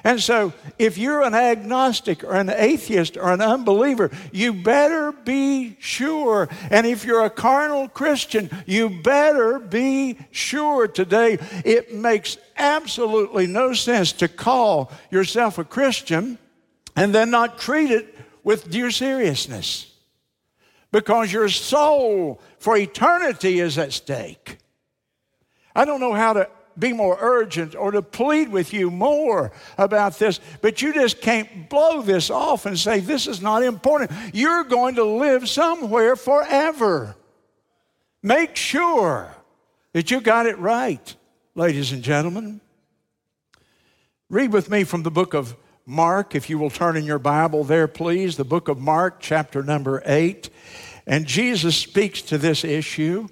And 0.03 0.21
so, 0.21 0.53
if 0.77 0.97
you're 0.97 1.23
an 1.23 1.33
agnostic 1.33 2.23
or 2.23 2.33
an 2.33 2.49
atheist 2.49 3.17
or 3.17 3.31
an 3.31 3.41
unbeliever, 3.41 4.11
you 4.31 4.53
better 4.53 5.11
be 5.11 5.75
sure. 5.79 6.47
And 6.69 6.87
if 6.87 7.03
you're 7.03 7.25
a 7.25 7.29
carnal 7.29 7.89
Christian, 7.89 8.49
you 8.65 8.89
better 8.89 9.59
be 9.59 10.17
sure 10.31 10.87
today. 10.87 11.37
It 11.65 11.93
makes 11.93 12.37
absolutely 12.57 13.47
no 13.47 13.73
sense 13.73 14.13
to 14.13 14.27
call 14.27 14.91
yourself 15.11 15.57
a 15.57 15.63
Christian 15.63 16.37
and 16.95 17.13
then 17.13 17.29
not 17.29 17.59
treat 17.59 17.91
it 17.91 18.15
with 18.43 18.69
due 18.69 18.91
seriousness 18.91 19.93
because 20.91 21.31
your 21.31 21.49
soul 21.49 22.41
for 22.57 22.77
eternity 22.77 23.59
is 23.59 23.77
at 23.77 23.93
stake. 23.93 24.57
I 25.75 25.85
don't 25.85 25.99
know 25.99 26.13
how 26.13 26.33
to 26.33 26.49
be 26.79 26.93
more 26.93 27.17
urgent 27.19 27.75
or 27.75 27.91
to 27.91 28.01
plead 28.01 28.49
with 28.49 28.73
you 28.73 28.89
more 28.89 29.51
about 29.77 30.19
this, 30.19 30.39
but 30.61 30.81
you 30.81 30.93
just 30.93 31.21
can't 31.21 31.69
blow 31.69 32.01
this 32.01 32.29
off 32.29 32.65
and 32.65 32.77
say, 32.77 32.99
This 32.99 33.27
is 33.27 33.41
not 33.41 33.63
important. 33.63 34.11
You're 34.33 34.63
going 34.63 34.95
to 34.95 35.03
live 35.03 35.49
somewhere 35.49 36.15
forever. 36.15 37.15
Make 38.21 38.55
sure 38.55 39.33
that 39.93 40.11
you 40.11 40.21
got 40.21 40.45
it 40.45 40.57
right, 40.59 41.15
ladies 41.55 41.91
and 41.91 42.03
gentlemen. 42.03 42.61
Read 44.29 44.53
with 44.53 44.69
me 44.69 44.83
from 44.83 45.03
the 45.03 45.11
book 45.11 45.33
of 45.33 45.55
Mark, 45.85 46.35
if 46.35 46.51
you 46.51 46.59
will 46.59 46.69
turn 46.69 46.95
in 46.95 47.03
your 47.03 47.17
Bible 47.17 47.63
there, 47.63 47.87
please. 47.87 48.37
The 48.37 48.43
book 48.43 48.67
of 48.67 48.77
Mark, 48.77 49.19
chapter 49.19 49.63
number 49.63 50.03
eight. 50.05 50.51
And 51.07 51.25
Jesus 51.25 51.75
speaks 51.75 52.21
to 52.23 52.37
this 52.37 52.63
issue 52.63 53.27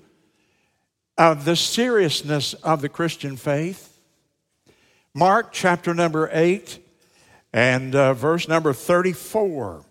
of 1.18 1.46
the 1.46 1.56
seriousness 1.56 2.54
of 2.56 2.82
the 2.82 2.90
Christian 2.90 3.38
faith. 3.38 4.00
Mark 5.14 5.52
chapter 5.52 5.94
number 5.94 6.30
8 6.32 6.80
and 7.52 7.96
uh, 7.96 8.14
verse 8.14 8.48
number 8.48 8.74
34. 8.74 9.84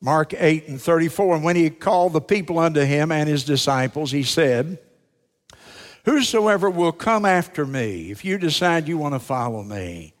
Mark 0.00 0.34
8 0.36 0.68
and 0.68 0.80
34. 0.80 1.36
And 1.36 1.44
when 1.44 1.56
he 1.56 1.70
called 1.70 2.12
the 2.12 2.20
people 2.20 2.58
unto 2.58 2.82
him 2.82 3.10
and 3.10 3.26
his 3.26 3.44
disciples, 3.44 4.10
he 4.10 4.22
said, 4.22 4.78
Whosoever 6.04 6.68
will 6.68 6.92
come 6.92 7.24
after 7.24 7.64
me, 7.64 8.10
if 8.10 8.26
you 8.26 8.36
decide 8.36 8.86
you 8.86 8.98
want 8.98 9.14
to 9.14 9.18
follow 9.18 9.62
me, 9.62 10.12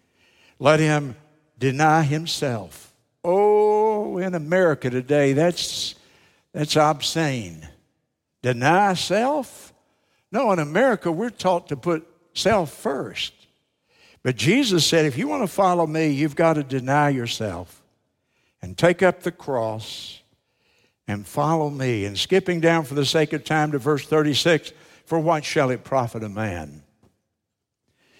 let 0.58 0.80
him 0.80 1.14
deny 1.58 2.02
himself. 2.02 2.94
Oh, 3.22 4.16
in 4.16 4.34
America 4.34 4.88
today, 4.88 5.34
that's, 5.34 5.94
that's 6.52 6.78
obscene. 6.78 7.68
Deny 8.40 8.94
self? 8.94 9.73
No, 10.34 10.50
in 10.50 10.58
America, 10.58 11.12
we're 11.12 11.30
taught 11.30 11.68
to 11.68 11.76
put 11.76 12.04
self 12.34 12.72
first. 12.74 13.32
But 14.24 14.34
Jesus 14.34 14.84
said, 14.84 15.06
if 15.06 15.16
you 15.16 15.28
want 15.28 15.44
to 15.44 15.46
follow 15.46 15.86
me, 15.86 16.08
you've 16.08 16.34
got 16.34 16.54
to 16.54 16.64
deny 16.64 17.10
yourself 17.10 17.80
and 18.60 18.76
take 18.76 19.00
up 19.00 19.22
the 19.22 19.30
cross 19.30 20.20
and 21.06 21.24
follow 21.24 21.70
me. 21.70 22.04
And 22.04 22.18
skipping 22.18 22.60
down 22.60 22.84
for 22.84 22.94
the 22.94 23.04
sake 23.04 23.32
of 23.32 23.44
time 23.44 23.70
to 23.72 23.78
verse 23.78 24.04
36, 24.06 24.72
for 25.04 25.20
what 25.20 25.44
shall 25.44 25.70
it 25.70 25.84
profit 25.84 26.24
a 26.24 26.28
man? 26.28 26.82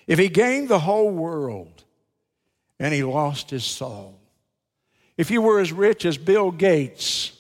If 0.07 0.21
he 0.21 0.29
gained 0.29 0.69
the 0.69 0.79
whole 0.79 1.11
world 1.11 1.83
and 2.79 2.95
he 2.95 3.03
lost 3.03 3.51
his 3.51 3.65
soul. 3.65 4.21
If 5.17 5.33
you 5.33 5.43
were 5.43 5.59
as 5.59 5.73
rich 5.73 6.05
as 6.05 6.17
Bill 6.17 6.53
Gates 6.53 7.33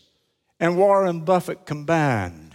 and 0.58 0.76
Warren 0.76 1.20
Buffett 1.20 1.64
combined, 1.64 2.53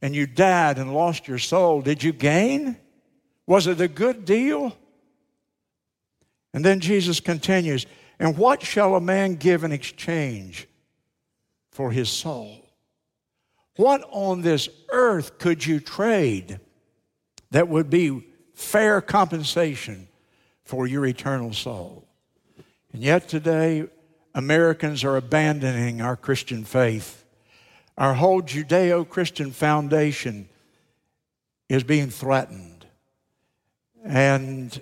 and 0.00 0.14
you 0.14 0.26
died 0.26 0.78
and 0.78 0.94
lost 0.94 1.28
your 1.28 1.38
soul, 1.38 1.80
did 1.80 2.02
you 2.02 2.12
gain? 2.12 2.76
Was 3.46 3.66
it 3.66 3.80
a 3.80 3.88
good 3.88 4.24
deal? 4.24 4.76
And 6.52 6.64
then 6.64 6.80
Jesus 6.80 7.20
continues, 7.20 7.86
and 8.18 8.36
what 8.36 8.62
shall 8.62 8.94
a 8.94 9.00
man 9.00 9.34
give 9.34 9.64
in 9.64 9.72
exchange 9.72 10.68
for 11.70 11.90
his 11.90 12.08
soul? 12.08 12.64
What 13.76 14.02
on 14.10 14.42
this 14.42 14.68
earth 14.90 15.38
could 15.38 15.64
you 15.64 15.78
trade 15.78 16.58
that 17.50 17.68
would 17.68 17.88
be 17.88 18.26
fair 18.54 19.00
compensation 19.00 20.08
for 20.64 20.86
your 20.86 21.06
eternal 21.06 21.52
soul? 21.52 22.08
And 22.92 23.02
yet 23.02 23.28
today, 23.28 23.86
Americans 24.34 25.04
are 25.04 25.16
abandoning 25.16 26.00
our 26.00 26.16
Christian 26.16 26.64
faith 26.64 27.24
our 27.98 28.14
whole 28.14 28.40
Judeo 28.40 29.06
Christian 29.06 29.50
foundation 29.50 30.48
is 31.68 31.82
being 31.82 32.08
threatened. 32.08 32.86
And 34.04 34.80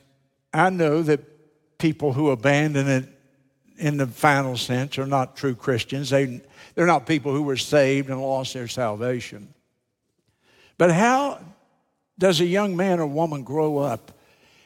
I 0.53 0.71
know 0.71 1.03
that 1.03 1.79
people 1.79 2.13
who 2.13 2.31
abandon 2.31 2.89
it 2.89 3.09
in 3.79 3.97
the 3.97 4.07
final 4.07 4.57
sense 4.57 4.99
are 4.99 5.07
not 5.07 5.37
true 5.37 5.55
Christians. 5.55 6.11
They, 6.11 6.43
they're 6.75 6.87
not 6.87 7.07
people 7.07 7.33
who 7.33 7.43
were 7.43 7.57
saved 7.57 8.11
and 8.11 8.21
lost 8.21 8.55
their 8.55 8.69
salvation. 8.69 9.53
But 10.79 10.93
how 10.93 11.41
does 12.19 12.41
a 12.41 12.47
young 12.47 12.77
man 12.77 13.01
or 13.01 13.07
woman 13.07 13.43
grow 13.43 13.79
up 13.79 14.13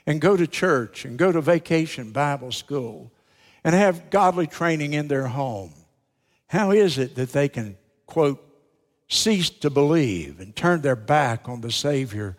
and 0.07 0.21
go 0.21 0.37
to 0.37 0.47
church 0.47 1.05
and 1.05 1.17
go 1.17 1.31
to 1.31 1.41
vacation 1.41 2.11
Bible 2.11 2.51
school 2.51 3.13
and 3.63 3.75
have 3.75 4.11
godly 4.11 4.49
training 4.49 4.95
in 4.95 5.07
their 5.07 5.29
home, 5.29 5.73
how 6.49 6.73
is 6.73 6.99
it 6.99 7.15
that 7.15 7.33
they 7.33 7.49
can, 7.49 7.77
quote, 8.11 8.45
cease 9.09 9.49
to 9.49 9.71
believe 9.71 10.41
and 10.41 10.55
turn 10.55 10.83
their 10.83 10.97
back 10.97 11.49
on 11.49 11.63
the 11.63 11.73
Savior 11.73 12.37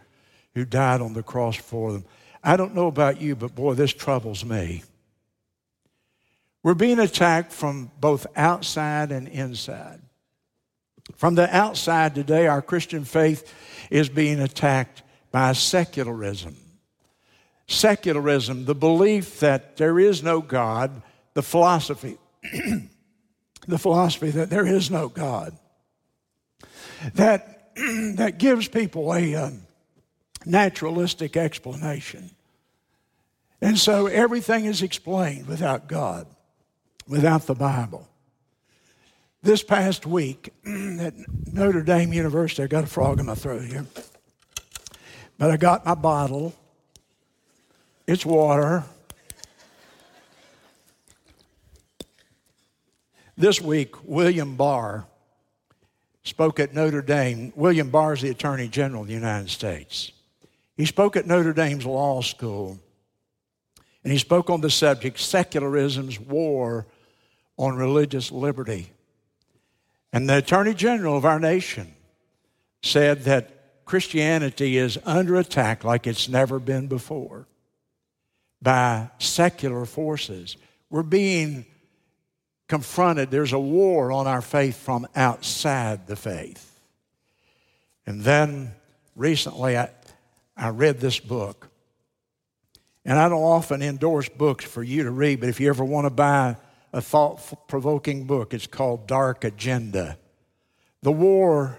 who 0.54 0.66
died 0.66 1.02
on 1.02 1.14
the 1.14 1.24
cross 1.24 1.56
for 1.56 1.92
them? 1.92 2.06
I 2.44 2.58
don't 2.58 2.76
know 2.76 2.88
about 2.88 3.20
you, 3.22 3.36
but 3.36 3.56
boy, 3.56 3.74
this 3.74 3.94
troubles 3.94 4.46
me. 4.46 4.84
We're 6.64 6.74
being 6.76 7.00
attacked 7.00 7.52
from 7.52 7.92
both 8.00 8.28
outside 8.36 9.12
and 9.12 9.28
inside. 9.28 10.00
From 11.16 11.36
the 11.36 11.54
outside 11.56 12.16
today, 12.16 12.48
our 12.48 12.62
Christian 12.62 13.04
faith 13.04 13.52
is 13.90 14.10
being 14.10 14.40
attacked 14.40 15.02
by 15.32 15.54
secularism. 15.54 16.56
Secularism, 17.68 18.66
the 18.66 18.76
belief 18.76 19.40
that 19.40 19.78
there 19.78 20.00
is 20.00 20.22
no 20.22 20.42
God, 20.42 21.02
the 21.34 21.42
philosophy, 21.42 22.18
the 23.68 23.80
philosophy 23.80 24.30
that 24.32 24.50
there 24.50 24.66
is 24.66 24.92
no 24.92 25.08
God, 25.10 25.58
that, 27.16 27.72
that 28.16 28.38
gives 28.38 28.68
people 28.68 29.14
a 29.14 29.36
um, 29.36 29.62
naturalistic 30.46 31.38
explanation. 31.38 32.32
And 33.62 33.78
so 33.78 34.08
everything 34.08 34.66
is 34.66 34.82
explained 34.82 35.48
without 35.48 35.88
God, 35.88 36.28
without 37.08 37.46
the 37.46 37.54
Bible. 37.54 38.08
This 39.44 39.64
past 39.64 40.06
week 40.06 40.52
at 40.66 41.14
Notre 41.52 41.84
Dame 41.84 42.14
University, 42.14 42.64
I 42.64 42.68
got 42.68 42.84
a 42.84 42.88
frog 42.88 43.20
in 43.20 43.26
my 43.26 43.36
throat 43.36 43.66
here. 43.66 43.86
But 45.38 45.52
I 45.52 45.58
got 45.58 45.86
my 45.86 45.96
bottle. 45.96 46.54
It's 48.08 48.26
water. 48.26 48.84
This 53.38 53.60
week, 53.60 53.96
William 54.04 54.56
Barr 54.56 55.08
spoke 56.24 56.60
at 56.60 56.74
Notre 56.74 57.02
Dame. 57.02 57.52
William 57.56 57.90
Barr 57.90 58.14
is 58.14 58.22
the 58.22 58.30
Attorney 58.30 58.68
General 58.68 59.02
of 59.02 59.08
the 59.08 59.14
United 59.14 59.50
States. 59.50 60.12
He 60.78 60.86
spoke 60.86 61.16
at 61.16 61.28
Notre 61.28 61.54
Dame's 61.54 61.86
law 61.86 62.22
school, 62.22 62.80
and 64.04 64.12
he 64.12 64.20
spoke 64.20 64.50
on 64.50 64.62
the 64.62 64.70
subject 64.70 65.18
secularism's 65.18 66.20
war 66.20 66.88
on 67.58 67.76
religious 67.76 68.32
liberty. 68.32 68.92
And 70.14 70.30
the 70.30 70.38
Attorney 70.38 70.74
General 70.74 71.18
of 71.18 71.26
our 71.26 71.40
nation 71.40 71.94
said 72.84 73.24
that 73.26 73.86
Christianity 73.86 74.78
is 74.78 74.98
under 75.06 75.36
attack 75.36 75.84
like 75.84 76.08
it's 76.08 76.30
never 76.30 76.60
been 76.60 76.88
before 76.88 77.46
by 78.62 79.10
secular 79.20 79.86
forces. 79.86 80.58
We're 80.90 81.04
being 81.04 81.66
confronted. 82.72 83.30
There's 83.30 83.52
a 83.52 83.60
war 83.60 84.14
on 84.14 84.28
our 84.28 84.42
faith 84.42 84.78
from 84.78 85.06
outside 85.14 86.08
the 86.08 86.16
faith. 86.16 86.80
And 88.06 88.22
then 88.22 88.72
recently 89.14 89.78
I, 89.78 89.90
I 90.56 90.70
read 90.70 91.02
this 91.02 91.20
book. 91.20 91.68
And 93.04 93.20
I 93.20 93.28
don't 93.28 93.44
often 93.44 93.82
endorse 93.82 94.30
books 94.30 94.64
for 94.64 94.82
you 94.84 95.04
to 95.04 95.12
read, 95.12 95.42
but 95.42 95.50
if 95.50 95.60
you 95.60 95.68
ever 95.68 95.84
want 95.84 96.06
to 96.06 96.10
buy 96.12 96.56
a 96.94 97.02
thought 97.02 97.68
provoking 97.68 98.26
book. 98.26 98.54
It's 98.54 98.68
called 98.68 99.06
Dark 99.06 99.44
Agenda 99.44 100.18
The 101.02 101.12
War 101.12 101.78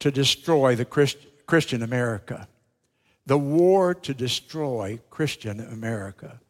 to 0.00 0.10
Destroy 0.10 0.74
the 0.74 0.84
Christ- 0.84 1.24
Christian 1.46 1.84
America. 1.84 2.48
The 3.26 3.38
War 3.38 3.94
to 3.94 4.12
Destroy 4.12 4.98
Christian 5.08 5.60
America. 5.60 6.40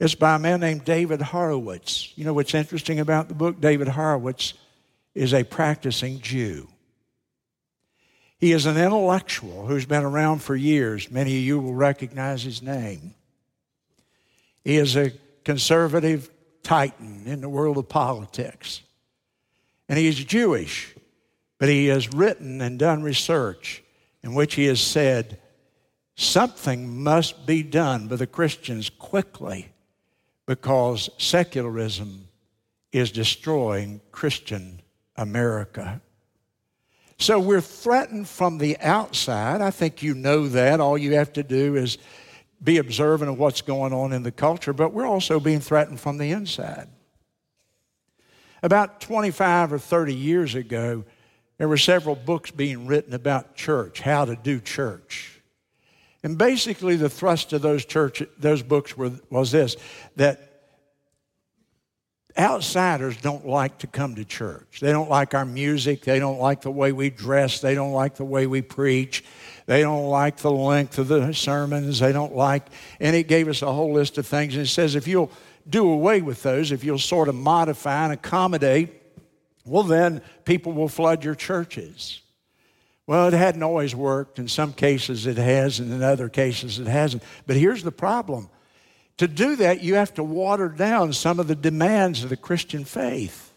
It's 0.00 0.14
by 0.14 0.36
a 0.36 0.38
man 0.38 0.60
named 0.60 0.86
David 0.86 1.20
Horowitz. 1.20 2.16
You 2.16 2.24
know 2.24 2.32
what's 2.32 2.54
interesting 2.54 3.00
about 3.00 3.28
the 3.28 3.34
book? 3.34 3.60
David 3.60 3.86
Horowitz 3.86 4.54
is 5.14 5.34
a 5.34 5.44
practicing 5.44 6.20
Jew. 6.20 6.68
He 8.38 8.52
is 8.52 8.64
an 8.64 8.78
intellectual 8.78 9.66
who's 9.66 9.84
been 9.84 10.02
around 10.02 10.38
for 10.38 10.56
years. 10.56 11.10
Many 11.10 11.36
of 11.36 11.42
you 11.42 11.58
will 11.58 11.74
recognize 11.74 12.42
his 12.42 12.62
name. 12.62 13.14
He 14.64 14.78
is 14.78 14.96
a 14.96 15.12
conservative 15.44 16.30
titan 16.62 17.24
in 17.26 17.42
the 17.42 17.50
world 17.50 17.76
of 17.76 17.90
politics. 17.90 18.80
And 19.86 19.98
he 19.98 20.08
is 20.08 20.24
Jewish, 20.24 20.94
but 21.58 21.68
he 21.68 21.88
has 21.88 22.14
written 22.14 22.62
and 22.62 22.78
done 22.78 23.02
research 23.02 23.82
in 24.22 24.32
which 24.32 24.54
he 24.54 24.64
has 24.64 24.80
said 24.80 25.38
something 26.16 27.02
must 27.02 27.44
be 27.44 27.62
done 27.62 28.08
by 28.08 28.16
the 28.16 28.26
Christians 28.26 28.88
quickly 28.88 29.69
because 30.50 31.08
secularism 31.16 32.26
is 32.90 33.12
destroying 33.12 34.00
Christian 34.10 34.82
America. 35.14 36.00
So 37.18 37.38
we're 37.38 37.60
threatened 37.60 38.26
from 38.26 38.58
the 38.58 38.76
outside. 38.80 39.60
I 39.60 39.70
think 39.70 40.02
you 40.02 40.12
know 40.12 40.48
that. 40.48 40.80
All 40.80 40.98
you 40.98 41.14
have 41.14 41.32
to 41.34 41.44
do 41.44 41.76
is 41.76 41.98
be 42.60 42.78
observant 42.78 43.30
of 43.30 43.38
what's 43.38 43.60
going 43.60 43.92
on 43.92 44.12
in 44.12 44.24
the 44.24 44.32
culture, 44.32 44.72
but 44.72 44.92
we're 44.92 45.06
also 45.06 45.38
being 45.38 45.60
threatened 45.60 46.00
from 46.00 46.18
the 46.18 46.32
inside. 46.32 46.88
About 48.60 49.00
25 49.00 49.74
or 49.74 49.78
30 49.78 50.12
years 50.12 50.56
ago, 50.56 51.04
there 51.58 51.68
were 51.68 51.78
several 51.78 52.16
books 52.16 52.50
being 52.50 52.88
written 52.88 53.14
about 53.14 53.54
church, 53.54 54.00
how 54.00 54.24
to 54.24 54.34
do 54.34 54.58
church. 54.58 55.39
And 56.22 56.36
basically, 56.36 56.96
the 56.96 57.08
thrust 57.08 57.52
of 57.52 57.62
those, 57.62 57.84
church, 57.84 58.22
those 58.38 58.62
books 58.62 58.96
were, 58.96 59.12
was 59.30 59.50
this 59.50 59.76
that 60.16 60.50
outsiders 62.38 63.16
don't 63.16 63.46
like 63.46 63.78
to 63.78 63.86
come 63.86 64.14
to 64.14 64.24
church. 64.24 64.80
They 64.80 64.92
don't 64.92 65.10
like 65.10 65.34
our 65.34 65.44
music. 65.44 66.02
They 66.02 66.18
don't 66.18 66.38
like 66.38 66.60
the 66.60 66.70
way 66.70 66.92
we 66.92 67.10
dress. 67.10 67.60
They 67.60 67.74
don't 67.74 67.92
like 67.92 68.16
the 68.16 68.24
way 68.24 68.46
we 68.46 68.62
preach. 68.62 69.24
They 69.66 69.82
don't 69.82 70.08
like 70.08 70.38
the 70.38 70.50
length 70.50 70.98
of 70.98 71.08
the 71.08 71.32
sermons. 71.32 72.00
They 72.00 72.12
don't 72.12 72.34
like, 72.34 72.66
and 72.98 73.14
it 73.14 73.28
gave 73.28 73.48
us 73.48 73.62
a 73.62 73.72
whole 73.72 73.92
list 73.92 74.18
of 74.18 74.26
things. 74.26 74.54
And 74.54 74.64
it 74.64 74.68
says 74.68 74.94
if 74.94 75.06
you'll 75.06 75.30
do 75.68 75.90
away 75.90 76.22
with 76.22 76.42
those, 76.42 76.72
if 76.72 76.84
you'll 76.84 76.98
sort 76.98 77.28
of 77.28 77.34
modify 77.34 78.04
and 78.04 78.12
accommodate, 78.12 78.90
well, 79.64 79.82
then 79.82 80.22
people 80.44 80.72
will 80.72 80.88
flood 80.88 81.24
your 81.24 81.34
churches. 81.34 82.20
Well, 83.10 83.26
it 83.26 83.32
hadn't 83.32 83.64
always 83.64 83.92
worked. 83.92 84.38
In 84.38 84.46
some 84.46 84.72
cases 84.72 85.26
it 85.26 85.36
has, 85.36 85.80
and 85.80 85.92
in 85.92 86.00
other 86.00 86.28
cases 86.28 86.78
it 86.78 86.86
hasn't. 86.86 87.24
But 87.44 87.56
here's 87.56 87.82
the 87.82 87.90
problem 87.90 88.48
to 89.16 89.26
do 89.26 89.56
that, 89.56 89.82
you 89.82 89.96
have 89.96 90.14
to 90.14 90.22
water 90.22 90.68
down 90.68 91.12
some 91.12 91.40
of 91.40 91.48
the 91.48 91.56
demands 91.56 92.22
of 92.22 92.30
the 92.30 92.36
Christian 92.36 92.84
faith. 92.84 93.52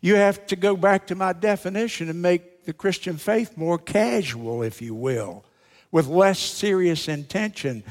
You 0.00 0.16
have 0.16 0.44
to 0.48 0.56
go 0.56 0.76
back 0.76 1.06
to 1.06 1.14
my 1.14 1.32
definition 1.32 2.08
and 2.10 2.20
make 2.20 2.64
the 2.64 2.72
Christian 2.72 3.16
faith 3.16 3.56
more 3.56 3.78
casual, 3.78 4.64
if 4.64 4.82
you 4.82 4.92
will, 4.92 5.44
with 5.92 6.08
less 6.08 6.40
serious 6.40 7.06
intention. 7.06 7.84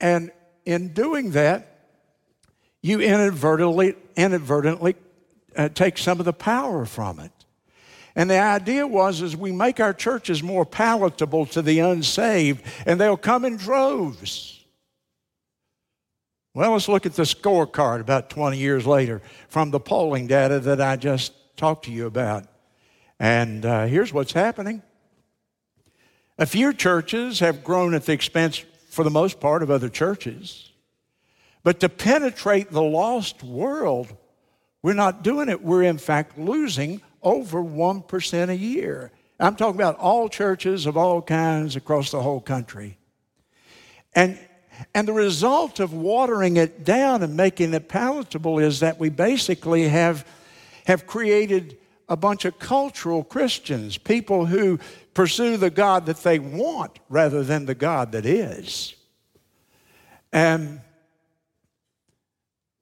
And 0.00 0.30
in 0.64 0.92
doing 0.94 1.32
that, 1.32 1.88
you 2.82 3.00
inadvertently, 3.00 3.96
inadvertently 4.14 4.94
uh, 5.56 5.70
take 5.70 5.98
some 5.98 6.20
of 6.20 6.24
the 6.24 6.32
power 6.32 6.86
from 6.86 7.18
it. 7.18 7.32
And 8.16 8.30
the 8.30 8.38
idea 8.38 8.86
was 8.86 9.22
as 9.22 9.36
we 9.36 9.50
make 9.50 9.80
our 9.80 9.92
churches 9.92 10.42
more 10.42 10.64
palatable 10.64 11.46
to 11.46 11.62
the 11.62 11.80
unsaved, 11.80 12.64
and 12.86 13.00
they'll 13.00 13.16
come 13.16 13.44
in 13.44 13.56
droves. 13.56 14.64
Well, 16.54 16.72
let's 16.72 16.88
look 16.88 17.04
at 17.06 17.14
the 17.14 17.24
scorecard 17.24 18.00
about 18.00 18.30
20 18.30 18.56
years 18.56 18.86
later 18.86 19.20
from 19.48 19.72
the 19.72 19.80
polling 19.80 20.28
data 20.28 20.60
that 20.60 20.80
I 20.80 20.94
just 20.94 21.32
talked 21.56 21.86
to 21.86 21.90
you 21.90 22.06
about. 22.06 22.44
And 23.18 23.66
uh, 23.66 23.86
here's 23.86 24.12
what's 24.12 24.32
happening 24.32 24.82
a 26.38 26.46
few 26.46 26.72
churches 26.72 27.40
have 27.40 27.62
grown 27.62 27.94
at 27.94 28.06
the 28.06 28.12
expense, 28.12 28.64
for 28.88 29.04
the 29.04 29.10
most 29.10 29.40
part, 29.40 29.62
of 29.62 29.70
other 29.70 29.88
churches. 29.88 30.72
But 31.62 31.80
to 31.80 31.88
penetrate 31.88 32.70
the 32.70 32.82
lost 32.82 33.42
world, 33.42 34.14
we're 34.82 34.94
not 34.94 35.22
doing 35.22 35.48
it. 35.48 35.62
We're, 35.62 35.84
in 35.84 35.98
fact, 35.98 36.38
losing 36.38 37.00
over 37.24 37.60
1% 37.62 38.48
a 38.48 38.56
year. 38.56 39.10
I'm 39.40 39.56
talking 39.56 39.80
about 39.80 39.98
all 39.98 40.28
churches 40.28 40.86
of 40.86 40.96
all 40.96 41.20
kinds 41.20 41.74
across 41.74 42.10
the 42.10 42.22
whole 42.22 42.40
country. 42.40 42.96
And, 44.14 44.38
and 44.94 45.08
the 45.08 45.12
result 45.12 45.80
of 45.80 45.92
watering 45.92 46.56
it 46.56 46.84
down 46.84 47.22
and 47.22 47.36
making 47.36 47.74
it 47.74 47.88
palatable 47.88 48.60
is 48.60 48.80
that 48.80 49.00
we 49.00 49.08
basically 49.08 49.88
have, 49.88 50.26
have 50.86 51.06
created 51.06 51.78
a 52.08 52.16
bunch 52.16 52.44
of 52.44 52.58
cultural 52.58 53.24
Christians, 53.24 53.98
people 53.98 54.46
who 54.46 54.78
pursue 55.14 55.56
the 55.56 55.70
God 55.70 56.06
that 56.06 56.18
they 56.18 56.38
want 56.38 56.98
rather 57.08 57.42
than 57.42 57.66
the 57.66 57.74
God 57.74 58.12
that 58.12 58.26
is. 58.26 58.94
And 60.32 60.80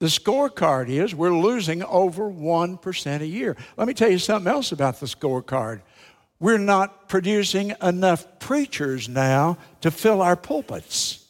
the 0.02 0.08
scorecard 0.08 0.88
is 0.88 1.14
we're 1.14 1.30
losing 1.30 1.84
over 1.84 2.24
1% 2.24 3.20
a 3.20 3.26
year. 3.26 3.56
Let 3.76 3.86
me 3.86 3.94
tell 3.94 4.10
you 4.10 4.18
something 4.18 4.50
else 4.50 4.72
about 4.72 4.98
the 4.98 5.06
scorecard. 5.06 5.82
We're 6.40 6.58
not 6.58 7.08
producing 7.08 7.72
enough 7.80 8.40
preachers 8.40 9.08
now 9.08 9.58
to 9.82 9.92
fill 9.92 10.20
our 10.20 10.34
pulpits. 10.34 11.22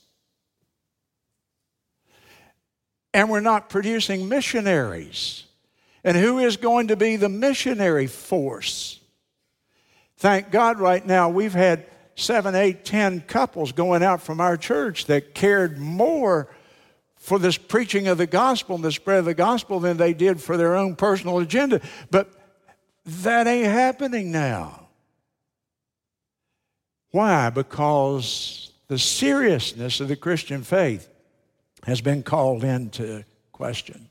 and 3.14 3.28
we're 3.28 3.40
not 3.40 3.68
producing 3.68 4.26
missionaries. 4.26 5.44
And 6.02 6.16
who 6.16 6.38
is 6.38 6.56
going 6.56 6.88
to 6.88 6.96
be 6.96 7.16
the 7.16 7.28
missionary 7.28 8.06
force? 8.06 9.00
Thank 10.16 10.50
God, 10.50 10.78
right 10.78 11.04
now, 11.04 11.28
we've 11.28 11.52
had 11.52 11.84
seven, 12.14 12.54
eight, 12.54 12.86
ten 12.86 13.20
couples 13.20 13.72
going 13.72 14.02
out 14.02 14.22
from 14.22 14.40
our 14.40 14.56
church 14.56 15.04
that 15.06 15.34
cared 15.34 15.76
more 15.76 16.48
for 17.22 17.38
this 17.38 17.56
preaching 17.56 18.08
of 18.08 18.18
the 18.18 18.26
gospel 18.26 18.74
and 18.74 18.84
the 18.84 18.90
spread 18.90 19.20
of 19.20 19.24
the 19.26 19.32
gospel 19.32 19.78
than 19.78 19.96
they 19.96 20.12
did 20.12 20.40
for 20.40 20.56
their 20.56 20.74
own 20.74 20.96
personal 20.96 21.38
agenda. 21.38 21.80
But 22.10 22.32
that 23.06 23.46
ain't 23.46 23.68
happening 23.68 24.32
now. 24.32 24.88
Why? 27.12 27.48
Because 27.50 28.72
the 28.88 28.98
seriousness 28.98 30.00
of 30.00 30.08
the 30.08 30.16
Christian 30.16 30.64
faith 30.64 31.08
has 31.84 32.00
been 32.00 32.24
called 32.24 32.64
into 32.64 33.24
question. 33.52 34.08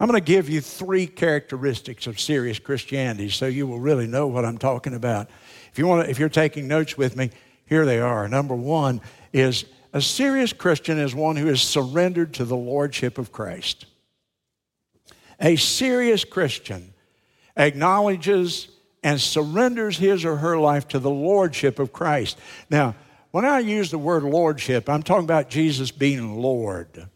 I'm 0.00 0.08
going 0.08 0.18
to 0.18 0.24
give 0.24 0.48
you 0.48 0.62
three 0.62 1.06
characteristics 1.06 2.06
of 2.06 2.18
serious 2.18 2.58
Christianity 2.58 3.28
so 3.28 3.44
you 3.44 3.66
will 3.66 3.80
really 3.80 4.06
know 4.06 4.26
what 4.26 4.46
I'm 4.46 4.58
talking 4.58 4.94
about. 4.94 5.28
If, 5.70 5.78
you 5.78 5.86
want 5.86 6.06
to, 6.06 6.10
if 6.10 6.18
you're 6.18 6.30
taking 6.30 6.66
notes 6.66 6.96
with 6.96 7.14
me, 7.14 7.30
here 7.66 7.84
they 7.84 8.00
are. 8.00 8.26
Number 8.26 8.54
one 8.54 9.02
is 9.34 9.66
a 9.96 10.00
serious 10.02 10.52
Christian 10.52 10.98
is 10.98 11.14
one 11.14 11.36
who 11.36 11.48
is 11.48 11.62
surrendered 11.62 12.34
to 12.34 12.44
the 12.44 12.54
Lordship 12.54 13.16
of 13.16 13.32
Christ. 13.32 13.86
A 15.40 15.56
serious 15.56 16.22
Christian 16.22 16.92
acknowledges 17.56 18.68
and 19.02 19.18
surrenders 19.18 19.96
his 19.96 20.26
or 20.26 20.36
her 20.36 20.58
life 20.58 20.86
to 20.88 20.98
the 20.98 21.08
Lordship 21.08 21.78
of 21.78 21.94
Christ. 21.94 22.38
Now, 22.68 22.94
when 23.30 23.46
I 23.46 23.60
use 23.60 23.90
the 23.90 23.96
word 23.96 24.22
Lordship, 24.22 24.90
I'm 24.90 25.02
talking 25.02 25.24
about 25.24 25.48
Jesus 25.48 25.90
being 25.90 26.42
Lord. 26.42 27.08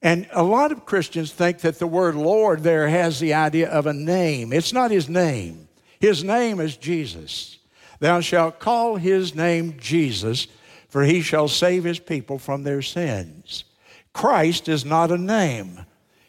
And 0.00 0.28
a 0.30 0.44
lot 0.44 0.70
of 0.70 0.86
Christians 0.86 1.32
think 1.32 1.62
that 1.62 1.80
the 1.80 1.86
word 1.88 2.14
Lord 2.14 2.62
there 2.62 2.86
has 2.86 3.18
the 3.18 3.34
idea 3.34 3.68
of 3.68 3.86
a 3.86 3.92
name. 3.92 4.52
It's 4.52 4.72
not 4.72 4.92
his 4.92 5.08
name, 5.08 5.66
his 5.98 6.22
name 6.22 6.60
is 6.60 6.76
Jesus. 6.76 7.58
Thou 7.98 8.20
shalt 8.20 8.60
call 8.60 8.94
his 8.94 9.34
name 9.34 9.78
Jesus, 9.80 10.46
for 10.94 11.02
he 11.02 11.22
shall 11.22 11.48
save 11.48 11.82
his 11.82 11.98
people 11.98 12.38
from 12.38 12.62
their 12.62 12.80
sins. 12.80 13.64
Christ 14.12 14.68
is 14.68 14.84
not 14.84 15.10
a 15.10 15.18
name. 15.18 15.84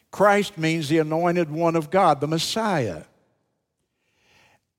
Christ 0.10 0.58
means 0.58 0.90
the 0.90 0.98
anointed 0.98 1.52
one 1.52 1.76
of 1.76 1.92
God, 1.92 2.20
the 2.20 2.28
Messiah. 2.28 3.04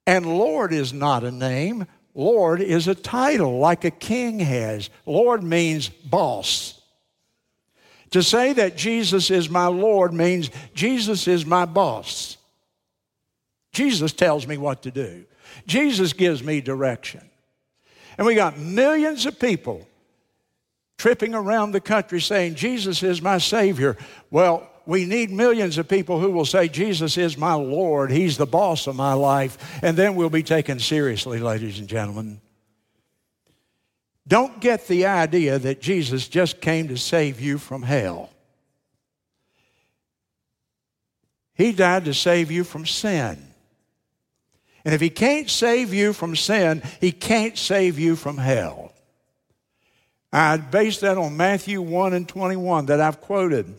And 0.04 0.26
Lord 0.26 0.72
is 0.72 0.92
not 0.92 1.22
a 1.22 1.30
name. 1.30 1.86
Lord 2.16 2.60
is 2.60 2.88
a 2.88 2.96
title 2.96 3.60
like 3.60 3.84
a 3.84 3.92
king 3.92 4.40
has. 4.40 4.90
Lord 5.06 5.44
means 5.44 5.88
boss. 5.88 6.82
To 8.10 8.24
say 8.24 8.54
that 8.54 8.76
Jesus 8.76 9.30
is 9.30 9.48
my 9.48 9.66
Lord 9.66 10.12
means 10.12 10.50
Jesus 10.74 11.28
is 11.28 11.46
my 11.46 11.64
boss. 11.64 12.38
Jesus 13.70 14.12
tells 14.12 14.48
me 14.48 14.58
what 14.58 14.82
to 14.82 14.90
do. 14.90 15.26
Jesus 15.64 16.12
gives 16.12 16.42
me 16.42 16.60
direction. 16.60 17.30
And 18.18 18.26
we 18.26 18.34
got 18.34 18.58
millions 18.58 19.26
of 19.26 19.38
people 19.38 19.86
tripping 20.98 21.34
around 21.34 21.72
the 21.72 21.80
country 21.80 22.20
saying, 22.20 22.54
Jesus 22.54 23.02
is 23.02 23.20
my 23.20 23.38
Savior. 23.38 23.96
Well, 24.30 24.68
we 24.86 25.04
need 25.04 25.30
millions 25.30 25.78
of 25.78 25.88
people 25.88 26.20
who 26.20 26.30
will 26.30 26.44
say, 26.44 26.68
Jesus 26.68 27.18
is 27.18 27.36
my 27.36 27.54
Lord. 27.54 28.10
He's 28.10 28.36
the 28.36 28.46
boss 28.46 28.86
of 28.86 28.96
my 28.96 29.12
life. 29.12 29.80
And 29.82 29.96
then 29.96 30.14
we'll 30.14 30.30
be 30.30 30.42
taken 30.42 30.78
seriously, 30.78 31.40
ladies 31.40 31.78
and 31.78 31.88
gentlemen. 31.88 32.40
Don't 34.28 34.60
get 34.60 34.86
the 34.88 35.06
idea 35.06 35.58
that 35.58 35.80
Jesus 35.80 36.28
just 36.28 36.60
came 36.60 36.88
to 36.88 36.96
save 36.96 37.40
you 37.40 37.58
from 37.58 37.82
hell. 37.82 38.30
He 41.54 41.72
died 41.72 42.04
to 42.04 42.14
save 42.14 42.50
you 42.50 42.64
from 42.64 42.86
sin. 42.86 43.38
And 44.86 44.94
if 44.94 45.00
He 45.00 45.10
can't 45.10 45.50
save 45.50 45.92
you 45.92 46.12
from 46.12 46.36
sin, 46.36 46.80
He 47.00 47.10
can't 47.10 47.58
save 47.58 47.98
you 47.98 48.14
from 48.14 48.38
hell. 48.38 48.92
I 50.32 50.58
base 50.58 51.00
that 51.00 51.18
on 51.18 51.36
Matthew 51.36 51.82
1 51.82 52.14
and 52.14 52.28
21 52.28 52.86
that 52.86 53.00
I've 53.00 53.20
quoted. 53.20 53.74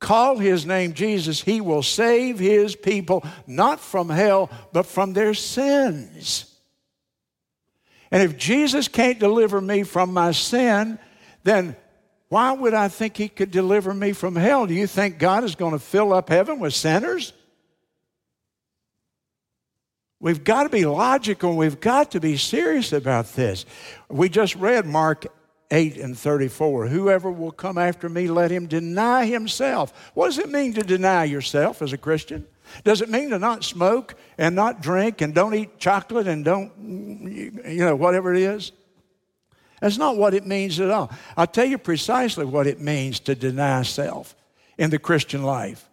Call 0.00 0.38
His 0.38 0.64
name 0.64 0.94
Jesus, 0.94 1.42
He 1.42 1.60
will 1.60 1.82
save 1.82 2.38
His 2.38 2.74
people 2.74 3.22
not 3.46 3.78
from 3.78 4.08
hell, 4.08 4.50
but 4.72 4.86
from 4.86 5.12
their 5.12 5.34
sins. 5.34 6.56
And 8.10 8.22
if 8.22 8.38
Jesus 8.38 8.88
can't 8.88 9.18
deliver 9.18 9.60
me 9.60 9.82
from 9.82 10.14
my 10.14 10.32
sin, 10.32 10.98
then 11.44 11.76
why 12.30 12.52
would 12.52 12.72
I 12.72 12.88
think 12.88 13.18
he 13.18 13.28
could 13.28 13.50
deliver 13.50 13.92
me 13.92 14.12
from 14.12 14.36
hell? 14.36 14.66
Do 14.66 14.72
you 14.72 14.86
think 14.86 15.18
God 15.18 15.44
is 15.44 15.54
going 15.54 15.72
to 15.72 15.78
fill 15.78 16.14
up 16.14 16.30
heaven 16.30 16.60
with 16.60 16.72
sinners? 16.72 17.34
We've 20.18 20.42
got 20.42 20.62
to 20.62 20.68
be 20.68 20.86
logical. 20.86 21.56
We've 21.56 21.80
got 21.80 22.12
to 22.12 22.20
be 22.20 22.36
serious 22.36 22.92
about 22.92 23.34
this. 23.34 23.66
We 24.08 24.28
just 24.28 24.54
read 24.56 24.86
Mark 24.86 25.26
8 25.70 25.98
and 25.98 26.16
34. 26.16 26.88
Whoever 26.88 27.30
will 27.30 27.50
come 27.50 27.76
after 27.76 28.08
me, 28.08 28.28
let 28.28 28.50
him 28.50 28.66
deny 28.66 29.26
himself. 29.26 29.92
What 30.14 30.26
does 30.26 30.38
it 30.38 30.50
mean 30.50 30.72
to 30.74 30.82
deny 30.82 31.24
yourself 31.24 31.82
as 31.82 31.92
a 31.92 31.98
Christian? 31.98 32.46
Does 32.82 33.00
it 33.00 33.10
mean 33.10 33.30
to 33.30 33.38
not 33.38 33.62
smoke 33.62 34.14
and 34.38 34.56
not 34.56 34.80
drink 34.80 35.20
and 35.20 35.34
don't 35.34 35.54
eat 35.54 35.78
chocolate 35.78 36.26
and 36.26 36.44
don't, 36.44 36.72
you 37.64 37.84
know, 37.84 37.94
whatever 37.94 38.34
it 38.34 38.40
is? 38.40 38.72
That's 39.80 39.98
not 39.98 40.16
what 40.16 40.34
it 40.34 40.46
means 40.46 40.80
at 40.80 40.90
all. 40.90 41.10
I'll 41.36 41.46
tell 41.46 41.66
you 41.66 41.78
precisely 41.78 42.44
what 42.44 42.66
it 42.66 42.80
means 42.80 43.20
to 43.20 43.34
deny 43.34 43.82
self 43.82 44.34
in 44.78 44.90
the 44.90 44.98
Christian 44.98 45.42
life. 45.42 45.88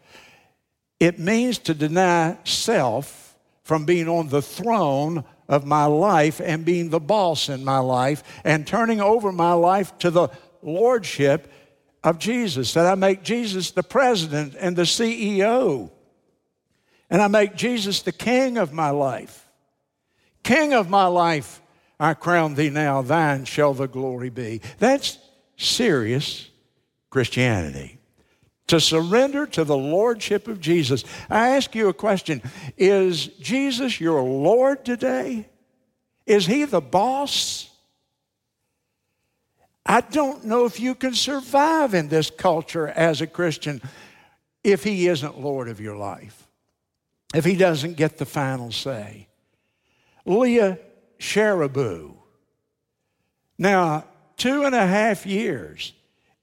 It 0.99 1.19
means 1.19 1.57
to 1.59 1.73
deny 1.73 2.37
self 2.45 3.22
from 3.63 3.85
being 3.85 4.07
on 4.07 4.29
the 4.29 4.41
throne 4.41 5.23
of 5.47 5.65
my 5.65 5.85
life 5.85 6.41
and 6.43 6.65
being 6.65 6.89
the 6.89 6.99
boss 6.99 7.49
in 7.49 7.63
my 7.63 7.79
life 7.79 8.23
and 8.43 8.67
turning 8.67 9.01
over 9.01 9.31
my 9.31 9.53
life 9.53 9.97
to 9.99 10.11
the 10.11 10.29
lordship 10.61 11.51
of 12.03 12.19
Jesus. 12.19 12.73
That 12.73 12.85
I 12.85 12.95
make 12.95 13.23
Jesus 13.23 13.71
the 13.71 13.83
president 13.83 14.55
and 14.59 14.75
the 14.75 14.83
CEO 14.83 15.91
and 17.09 17.21
I 17.21 17.27
make 17.27 17.55
Jesus 17.55 18.01
the 18.01 18.11
king 18.11 18.57
of 18.57 18.73
my 18.73 18.89
life. 18.89 19.47
King 20.41 20.73
of 20.73 20.89
my 20.89 21.05
life, 21.05 21.61
I 21.99 22.15
crown 22.15 22.55
thee 22.55 22.71
now, 22.71 23.03
thine 23.03 23.45
shall 23.45 23.75
the 23.75 23.87
glory 23.87 24.31
be. 24.31 24.61
That's 24.79 25.19
serious 25.55 26.49
Christianity. 27.11 27.99
To 28.67 28.79
surrender 28.79 29.45
to 29.47 29.63
the 29.63 29.77
lordship 29.77 30.47
of 30.47 30.59
Jesus. 30.59 31.03
I 31.29 31.49
ask 31.49 31.75
you 31.75 31.89
a 31.89 31.93
question 31.93 32.41
Is 32.77 33.27
Jesus 33.27 33.99
your 33.99 34.21
Lord 34.21 34.85
today? 34.85 35.49
Is 36.25 36.45
he 36.45 36.63
the 36.63 36.81
boss? 36.81 37.69
I 39.85 39.99
don't 39.99 40.45
know 40.45 40.65
if 40.65 40.79
you 40.79 40.95
can 40.95 41.13
survive 41.13 41.93
in 41.93 42.07
this 42.07 42.29
culture 42.29 42.87
as 42.87 43.19
a 43.19 43.27
Christian 43.27 43.81
if 44.63 44.85
he 44.85 45.07
isn't 45.07 45.41
Lord 45.41 45.67
of 45.67 45.81
your 45.81 45.97
life 45.97 46.43
if 47.33 47.43
he 47.43 47.55
doesn't 47.55 47.97
get 47.97 48.17
the 48.17 48.25
final 48.25 48.71
say. 48.71 49.27
Leah 50.25 50.77
Sharibu. 51.19 52.13
Now, 53.57 54.05
two 54.37 54.63
and 54.63 54.75
a 54.75 54.85
half 54.85 55.25
years 55.25 55.93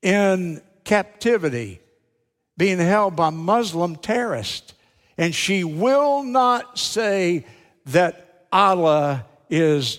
in 0.02 0.60
captivity, 0.84 1.79
being 2.60 2.78
held 2.78 3.16
by 3.16 3.30
Muslim 3.30 3.96
terrorists, 3.96 4.74
and 5.16 5.34
she 5.34 5.64
will 5.64 6.22
not 6.22 6.78
say 6.78 7.46
that 7.86 8.44
Allah 8.52 9.24
is 9.48 9.98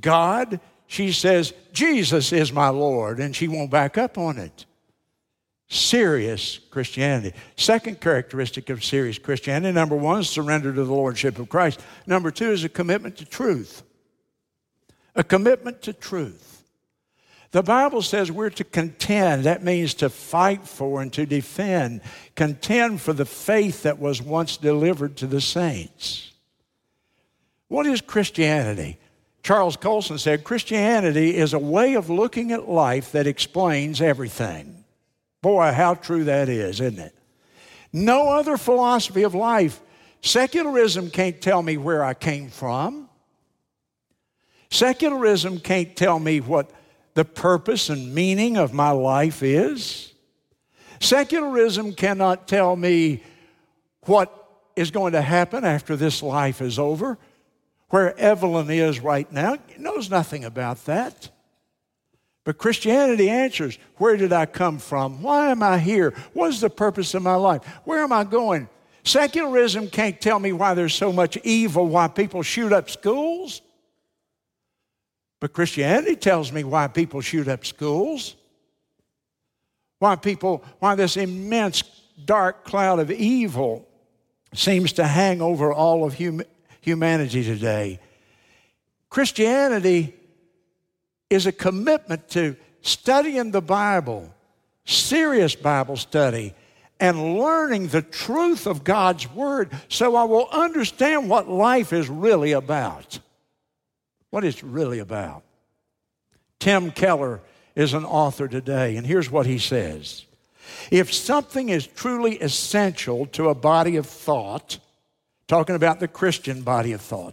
God. 0.00 0.60
She 0.86 1.10
says, 1.10 1.52
Jesus 1.72 2.32
is 2.32 2.52
my 2.52 2.68
Lord, 2.68 3.18
and 3.18 3.34
she 3.34 3.48
won't 3.48 3.72
back 3.72 3.98
up 3.98 4.18
on 4.18 4.38
it 4.38 4.66
serious 5.66 6.60
Christianity. 6.70 7.36
Second 7.56 8.00
characteristic 8.00 8.70
of 8.70 8.84
serious 8.84 9.18
Christianity 9.18 9.74
number 9.74 9.96
one 9.96 10.20
is 10.20 10.30
surrender 10.30 10.72
to 10.72 10.84
the 10.84 10.94
Lordship 10.94 11.40
of 11.40 11.48
Christ. 11.48 11.80
Number 12.06 12.30
two 12.30 12.52
is 12.52 12.62
a 12.62 12.68
commitment 12.68 13.16
to 13.16 13.24
truth. 13.24 13.82
A 15.16 15.24
commitment 15.24 15.82
to 15.82 15.92
truth. 15.92 16.55
The 17.52 17.62
Bible 17.62 18.02
says 18.02 18.30
we're 18.30 18.50
to 18.50 18.64
contend. 18.64 19.44
That 19.44 19.62
means 19.62 19.94
to 19.94 20.10
fight 20.10 20.66
for 20.66 21.00
and 21.00 21.12
to 21.14 21.26
defend. 21.26 22.00
Contend 22.34 23.00
for 23.00 23.12
the 23.12 23.24
faith 23.24 23.82
that 23.82 23.98
was 23.98 24.20
once 24.20 24.56
delivered 24.56 25.16
to 25.18 25.26
the 25.26 25.40
saints. 25.40 26.32
What 27.68 27.86
is 27.86 28.00
Christianity? 28.00 28.98
Charles 29.42 29.76
Colson 29.76 30.18
said 30.18 30.42
Christianity 30.42 31.36
is 31.36 31.52
a 31.52 31.58
way 31.58 31.94
of 31.94 32.10
looking 32.10 32.50
at 32.50 32.68
life 32.68 33.12
that 33.12 33.28
explains 33.28 34.00
everything. 34.00 34.84
Boy, 35.40 35.72
how 35.72 35.94
true 35.94 36.24
that 36.24 36.48
is, 36.48 36.80
isn't 36.80 36.98
it? 36.98 37.14
No 37.92 38.30
other 38.30 38.56
philosophy 38.56 39.22
of 39.22 39.34
life. 39.34 39.80
Secularism 40.20 41.10
can't 41.10 41.40
tell 41.40 41.62
me 41.62 41.76
where 41.76 42.02
I 42.02 42.14
came 42.14 42.50
from. 42.50 43.08
Secularism 44.70 45.60
can't 45.60 45.94
tell 45.94 46.18
me 46.18 46.40
what 46.40 46.70
the 47.16 47.24
purpose 47.24 47.88
and 47.88 48.14
meaning 48.14 48.58
of 48.58 48.74
my 48.74 48.90
life 48.90 49.42
is. 49.42 50.12
Secularism 51.00 51.94
cannot 51.94 52.46
tell 52.46 52.76
me 52.76 53.22
what 54.02 54.32
is 54.76 54.90
going 54.90 55.14
to 55.14 55.22
happen 55.22 55.64
after 55.64 55.96
this 55.96 56.22
life 56.22 56.60
is 56.60 56.78
over. 56.78 57.16
Where 57.88 58.16
Evelyn 58.18 58.70
is 58.70 59.00
right 59.00 59.30
now 59.32 59.56
knows 59.78 60.10
nothing 60.10 60.44
about 60.44 60.84
that. 60.84 61.30
But 62.44 62.58
Christianity 62.58 63.30
answers 63.30 63.78
where 63.96 64.18
did 64.18 64.34
I 64.34 64.44
come 64.44 64.78
from? 64.78 65.22
Why 65.22 65.50
am 65.50 65.62
I 65.62 65.78
here? 65.78 66.12
What 66.34 66.50
is 66.50 66.60
the 66.60 66.68
purpose 66.68 67.14
of 67.14 67.22
my 67.22 67.34
life? 67.34 67.64
Where 67.84 68.02
am 68.02 68.12
I 68.12 68.24
going? 68.24 68.68
Secularism 69.04 69.88
can't 69.88 70.20
tell 70.20 70.38
me 70.38 70.52
why 70.52 70.74
there's 70.74 70.94
so 70.94 71.14
much 71.14 71.38
evil, 71.44 71.88
why 71.88 72.08
people 72.08 72.42
shoot 72.42 72.74
up 72.74 72.90
schools. 72.90 73.62
But 75.40 75.52
Christianity 75.52 76.16
tells 76.16 76.52
me 76.52 76.64
why 76.64 76.88
people 76.88 77.20
shoot 77.20 77.48
up 77.48 77.64
schools. 77.64 78.36
Why 79.98 80.16
people, 80.16 80.64
why 80.78 80.94
this 80.94 81.16
immense 81.16 81.82
dark 82.24 82.64
cloud 82.64 82.98
of 82.98 83.10
evil 83.10 83.86
seems 84.54 84.94
to 84.94 85.06
hang 85.06 85.40
over 85.42 85.72
all 85.72 86.04
of 86.04 86.18
hum- 86.18 86.42
humanity 86.80 87.44
today. 87.44 88.00
Christianity 89.10 90.14
is 91.28 91.46
a 91.46 91.52
commitment 91.52 92.28
to 92.30 92.56
studying 92.80 93.50
the 93.50 93.60
Bible, 93.60 94.32
serious 94.84 95.54
Bible 95.54 95.96
study, 95.96 96.54
and 96.98 97.38
learning 97.38 97.88
the 97.88 98.02
truth 98.02 98.66
of 98.66 98.84
God's 98.84 99.30
Word 99.32 99.70
so 99.88 100.16
I 100.16 100.24
will 100.24 100.48
understand 100.50 101.28
what 101.28 101.48
life 101.48 101.92
is 101.92 102.08
really 102.08 102.52
about. 102.52 103.18
What 104.36 104.44
it's 104.44 104.62
really 104.62 104.98
about. 104.98 105.44
Tim 106.58 106.90
Keller 106.90 107.40
is 107.74 107.94
an 107.94 108.04
author 108.04 108.48
today, 108.48 108.98
and 108.98 109.06
here's 109.06 109.30
what 109.30 109.46
he 109.46 109.56
says 109.58 110.26
If 110.90 111.10
something 111.14 111.70
is 111.70 111.86
truly 111.86 112.38
essential 112.40 113.24
to 113.28 113.48
a 113.48 113.54
body 113.54 113.96
of 113.96 114.04
thought, 114.04 114.78
talking 115.48 115.74
about 115.74 116.00
the 116.00 116.06
Christian 116.06 116.60
body 116.60 116.92
of 116.92 117.00
thought, 117.00 117.32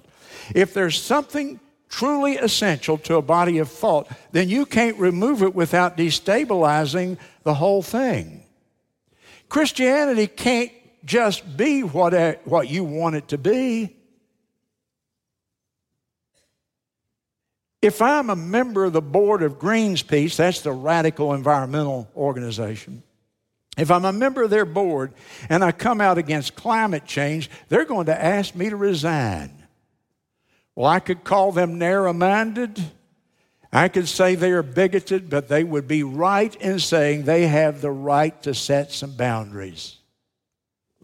if 0.55 0.73
there's 0.73 0.97
something 0.97 1.59
truly 1.89 2.37
essential 2.37 2.97
to 2.99 3.15
a 3.15 3.21
body 3.21 3.57
of 3.57 3.69
thought, 3.69 4.07
then 4.31 4.47
you 4.47 4.65
can't 4.65 4.97
remove 4.97 5.43
it 5.43 5.53
without 5.53 5.97
destabilizing 5.97 7.17
the 7.43 7.55
whole 7.55 7.81
thing. 7.81 8.45
Christianity 9.49 10.27
can't 10.27 10.71
just 11.03 11.57
be 11.57 11.83
what, 11.83 12.13
what 12.45 12.69
you 12.69 12.85
want 12.85 13.17
it 13.17 13.27
to 13.27 13.37
be. 13.37 13.93
If 17.83 18.01
I'm 18.01 18.29
a 18.29 18.35
member 18.37 18.85
of 18.85 18.93
the 18.93 19.01
board 19.01 19.43
of 19.43 19.59
Greenpeace, 19.59 20.37
that's 20.37 20.61
the 20.61 20.71
radical 20.71 21.33
environmental 21.33 22.09
organization. 22.15 23.03
If 23.77 23.91
I'm 23.91 24.05
a 24.05 24.13
member 24.13 24.43
of 24.43 24.49
their 24.49 24.63
board 24.63 25.11
and 25.49 25.61
I 25.65 25.73
come 25.73 25.99
out 25.99 26.17
against 26.17 26.55
climate 26.55 27.03
change, 27.05 27.49
they're 27.67 27.83
going 27.83 28.05
to 28.05 28.17
ask 28.17 28.55
me 28.55 28.69
to 28.69 28.77
resign. 28.77 29.65
Well, 30.75 30.89
I 30.89 31.01
could 31.01 31.25
call 31.25 31.51
them 31.51 31.77
narrow 31.77 32.13
minded. 32.13 32.81
I 33.73 33.89
could 33.89 34.07
say 34.07 34.35
they 34.35 34.51
are 34.51 34.63
bigoted, 34.63 35.29
but 35.29 35.49
they 35.49 35.65
would 35.65 35.85
be 35.85 36.03
right 36.03 36.55
in 36.61 36.79
saying 36.79 37.23
they 37.23 37.47
have 37.47 37.81
the 37.81 37.91
right 37.91 38.41
to 38.43 38.53
set 38.53 38.93
some 38.93 39.17
boundaries. 39.17 39.97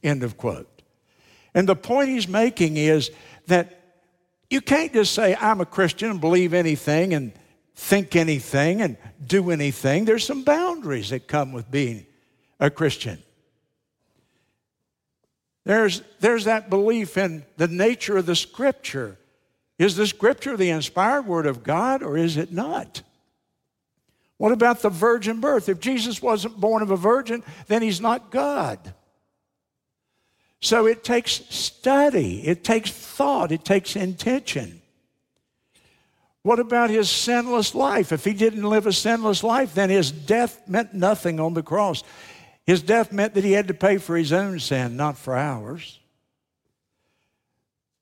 End 0.01 0.23
of 0.23 0.37
quote. 0.37 0.81
And 1.53 1.67
the 1.67 1.75
point 1.75 2.07
he's 2.07 2.29
making 2.29 2.77
is 2.77 3.11
that 3.47 3.78
you 4.49 4.61
can't 4.61 4.93
just 4.93 5.13
say, 5.13 5.35
I'm 5.35 5.61
a 5.61 5.65
Christian 5.65 6.09
and 6.11 6.21
believe 6.21 6.53
anything 6.53 7.13
and 7.13 7.33
think 7.75 8.15
anything 8.15 8.81
and 8.81 8.97
do 9.25 9.51
anything. 9.51 10.05
There's 10.05 10.25
some 10.25 10.43
boundaries 10.43 11.09
that 11.09 11.27
come 11.27 11.51
with 11.53 11.69
being 11.69 12.05
a 12.59 12.69
Christian. 12.69 13.21
There's, 15.65 16.01
there's 16.19 16.45
that 16.45 16.69
belief 16.69 17.17
in 17.17 17.45
the 17.57 17.67
nature 17.67 18.17
of 18.17 18.25
the 18.25 18.35
Scripture 18.35 19.19
is 19.79 19.95
the 19.95 20.05
scripture 20.05 20.57
the 20.57 20.69
inspired 20.69 21.25
word 21.25 21.47
of 21.47 21.63
God 21.63 22.03
or 22.03 22.17
is 22.17 22.35
it 22.35 22.51
not? 22.51 23.01
What 24.37 24.51
about 24.51 24.81
the 24.81 24.89
virgin 24.89 25.39
birth? 25.39 25.69
If 25.69 25.79
Jesus 25.79 26.21
wasn't 26.21 26.59
born 26.59 26.83
of 26.83 26.91
a 26.91 26.97
virgin, 26.97 27.43
then 27.67 27.81
he's 27.81 28.01
not 28.01 28.29
God. 28.29 28.93
So 30.61 30.85
it 30.87 31.03
takes 31.03 31.43
study, 31.49 32.45
it 32.45 32.63
takes 32.63 32.91
thought, 32.91 33.51
it 33.51 33.63
takes 33.63 33.95
intention. 33.95 34.81
What 36.41 36.59
about 36.59 36.89
his 36.89 37.09
sinless 37.09 37.75
life? 37.75 38.11
If 38.11 38.25
he 38.25 38.33
didn't 38.33 38.63
live 38.63 38.87
a 38.87 38.93
sinless 38.93 39.43
life, 39.43 39.73
then 39.73 39.89
his 39.89 40.11
death 40.11 40.61
meant 40.67 40.93
nothing 40.93 41.39
on 41.39 41.53
the 41.53 41.63
cross. 41.63 42.03
His 42.65 42.81
death 42.81 43.11
meant 43.11 43.33
that 43.33 43.43
he 43.43 43.51
had 43.53 43.67
to 43.69 43.73
pay 43.73 43.97
for 43.97 44.15
his 44.15 44.31
own 44.31 44.59
sin, 44.59 44.95
not 44.95 45.17
for 45.17 45.35
ours. 45.35 45.99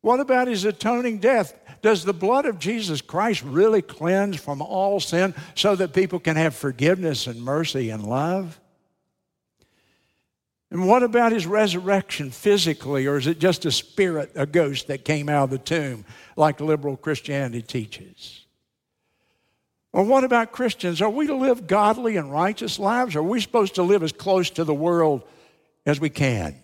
What 0.01 0.19
about 0.19 0.47
his 0.47 0.65
atoning 0.65 1.19
death? 1.19 1.53
Does 1.81 2.03
the 2.03 2.13
blood 2.13 2.45
of 2.45 2.59
Jesus 2.59 3.01
Christ 3.01 3.43
really 3.43 3.81
cleanse 3.81 4.37
from 4.37 4.61
all 4.61 4.99
sin 4.99 5.33
so 5.55 5.75
that 5.75 5.93
people 5.93 6.19
can 6.19 6.35
have 6.35 6.55
forgiveness 6.55 7.27
and 7.27 7.41
mercy 7.41 7.89
and 7.89 8.03
love? 8.03 8.59
And 10.69 10.87
what 10.87 11.01
about 11.01 11.31
his 11.31 11.45
resurrection 11.45 12.29
physically, 12.29 13.07
or 13.07 13.17
is 13.17 13.27
it 13.27 13.39
just 13.39 13.65
a 13.65 13.71
spirit, 13.71 14.31
a 14.35 14.45
ghost 14.45 14.87
that 14.87 15.05
came 15.05 15.29
out 15.29 15.45
of 15.45 15.49
the 15.51 15.57
tomb, 15.57 16.03
like 16.35 16.59
liberal 16.59 16.97
Christianity 16.97 17.61
teaches? 17.61 18.45
Or 19.93 20.03
what 20.03 20.25
about 20.25 20.51
Christians? 20.51 21.01
Are 21.01 21.09
we 21.09 21.27
to 21.27 21.35
live 21.35 21.67
godly 21.67 22.17
and 22.17 22.31
righteous 22.31 22.77
lives? 22.77 23.15
Are 23.15 23.23
we 23.23 23.39
supposed 23.39 23.75
to 23.75 23.83
live 23.83 24.03
as 24.03 24.11
close 24.11 24.49
to 24.51 24.63
the 24.63 24.73
world 24.73 25.23
as 25.85 25.99
we 25.99 26.09
can? 26.09 26.55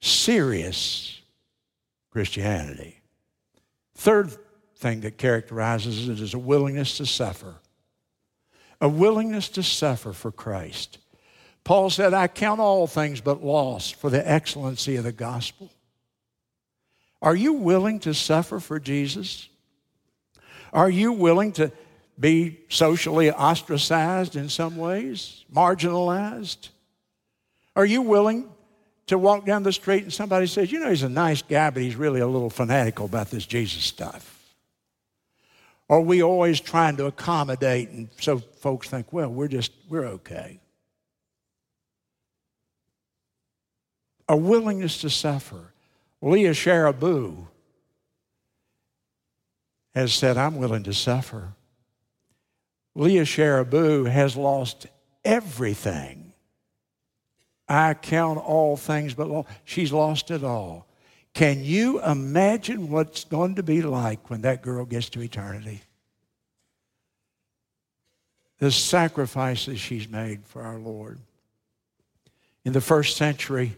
Serious 0.00 1.20
Christianity. 2.10 3.00
Third 3.94 4.36
thing 4.76 5.00
that 5.00 5.16
characterizes 5.16 6.08
it 6.08 6.20
is 6.20 6.34
a 6.34 6.38
willingness 6.38 6.96
to 6.98 7.06
suffer. 7.06 7.54
A 8.80 8.88
willingness 8.88 9.48
to 9.50 9.62
suffer 9.62 10.12
for 10.12 10.30
Christ. 10.30 10.98
Paul 11.68 11.90
said, 11.90 12.14
I 12.14 12.28
count 12.28 12.60
all 12.60 12.86
things 12.86 13.20
but 13.20 13.44
loss 13.44 13.90
for 13.90 14.08
the 14.08 14.26
excellency 14.26 14.96
of 14.96 15.04
the 15.04 15.12
gospel. 15.12 15.70
Are 17.20 17.36
you 17.36 17.52
willing 17.52 18.00
to 18.00 18.14
suffer 18.14 18.58
for 18.58 18.80
Jesus? 18.80 19.50
Are 20.72 20.88
you 20.88 21.12
willing 21.12 21.52
to 21.52 21.70
be 22.18 22.60
socially 22.70 23.30
ostracized 23.30 24.34
in 24.34 24.48
some 24.48 24.78
ways, 24.78 25.44
marginalized? 25.54 26.70
Are 27.76 27.84
you 27.84 28.00
willing 28.00 28.48
to 29.08 29.18
walk 29.18 29.44
down 29.44 29.62
the 29.62 29.70
street 29.70 30.04
and 30.04 30.12
somebody 30.12 30.46
says, 30.46 30.72
you 30.72 30.80
know, 30.80 30.88
he's 30.88 31.02
a 31.02 31.08
nice 31.10 31.42
guy, 31.42 31.68
but 31.68 31.82
he's 31.82 31.96
really 31.96 32.20
a 32.20 32.26
little 32.26 32.48
fanatical 32.48 33.04
about 33.04 33.30
this 33.30 33.44
Jesus 33.44 33.84
stuff? 33.84 34.54
Are 35.90 36.00
we 36.00 36.22
always 36.22 36.60
trying 36.60 36.96
to 36.96 37.04
accommodate, 37.04 37.90
and 37.90 38.08
so 38.18 38.38
folks 38.38 38.88
think, 38.88 39.12
well, 39.12 39.28
we're 39.28 39.48
just, 39.48 39.72
we're 39.90 40.06
okay. 40.06 40.60
A 44.28 44.36
willingness 44.36 45.00
to 45.00 45.10
suffer. 45.10 45.72
Leah 46.20 46.52
Sharibu 46.52 47.46
has 49.94 50.12
said, 50.12 50.36
I'm 50.36 50.56
willing 50.56 50.82
to 50.84 50.92
suffer. 50.92 51.54
Leah 52.94 53.22
Sharibu 53.22 54.10
has 54.10 54.36
lost 54.36 54.86
everything 55.24 56.28
I 57.68 57.94
count 57.94 58.38
all 58.38 58.76
things 58.76 59.14
but 59.14 59.28
lost. 59.28 59.48
She's 59.64 59.92
lost 59.92 60.30
it 60.30 60.42
all. 60.42 60.86
Can 61.34 61.62
you 61.62 62.02
imagine 62.02 62.90
what's 62.90 63.24
going 63.24 63.56
to 63.56 63.62
be 63.62 63.82
like 63.82 64.30
when 64.30 64.40
that 64.42 64.62
girl 64.62 64.84
gets 64.84 65.10
to 65.10 65.20
eternity? 65.20 65.82
The 68.58 68.72
sacrifices 68.72 69.78
she's 69.78 70.08
made 70.08 70.44
for 70.46 70.62
our 70.62 70.78
Lord. 70.78 71.20
In 72.64 72.72
the 72.72 72.80
first 72.80 73.16
century, 73.16 73.76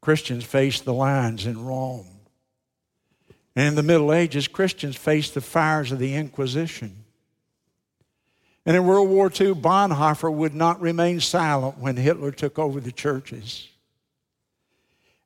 Christians 0.00 0.44
faced 0.44 0.84
the 0.84 0.94
lions 0.94 1.46
in 1.46 1.64
Rome. 1.64 2.06
And 3.56 3.68
in 3.68 3.74
the 3.74 3.82
Middle 3.82 4.12
Ages, 4.12 4.48
Christians 4.48 4.96
faced 4.96 5.34
the 5.34 5.40
fires 5.40 5.92
of 5.92 5.98
the 5.98 6.14
Inquisition. 6.14 7.04
And 8.64 8.76
in 8.76 8.86
World 8.86 9.08
War 9.08 9.26
II, 9.26 9.54
Bonhoeffer 9.54 10.32
would 10.32 10.54
not 10.54 10.80
remain 10.80 11.20
silent 11.20 11.78
when 11.78 11.96
Hitler 11.96 12.30
took 12.30 12.58
over 12.58 12.80
the 12.80 12.92
churches. 12.92 13.68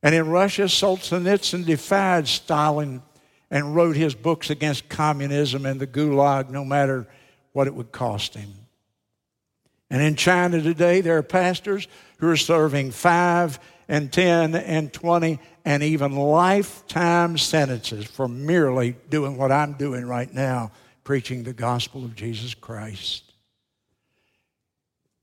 And 0.02 0.14
in 0.14 0.28
Russia, 0.28 0.62
Solzhenitsyn 0.62 1.64
defied 1.64 2.28
Stalin 2.28 3.02
and 3.50 3.74
wrote 3.74 3.96
his 3.96 4.14
books 4.14 4.50
against 4.50 4.88
communism 4.88 5.66
and 5.66 5.80
the 5.80 5.86
gulag, 5.86 6.50
no 6.50 6.64
matter 6.64 7.06
what 7.52 7.66
it 7.66 7.74
would 7.74 7.92
cost 7.92 8.34
him. 8.34 8.52
And 9.90 10.02
in 10.02 10.16
China 10.16 10.60
today, 10.60 11.00
there 11.00 11.18
are 11.18 11.22
pastors 11.22 11.86
who 12.18 12.28
are 12.28 12.36
serving 12.36 12.90
five 12.90 13.58
and 13.88 14.12
10 14.12 14.54
and 14.54 14.92
20 14.92 15.38
and 15.64 15.82
even 15.82 16.12
lifetime 16.12 17.38
sentences 17.38 18.04
for 18.04 18.28
merely 18.28 18.96
doing 19.10 19.36
what 19.36 19.52
I'm 19.52 19.74
doing 19.74 20.06
right 20.06 20.32
now 20.32 20.72
preaching 21.04 21.44
the 21.44 21.52
gospel 21.52 22.04
of 22.04 22.16
Jesus 22.16 22.54
Christ. 22.54 23.32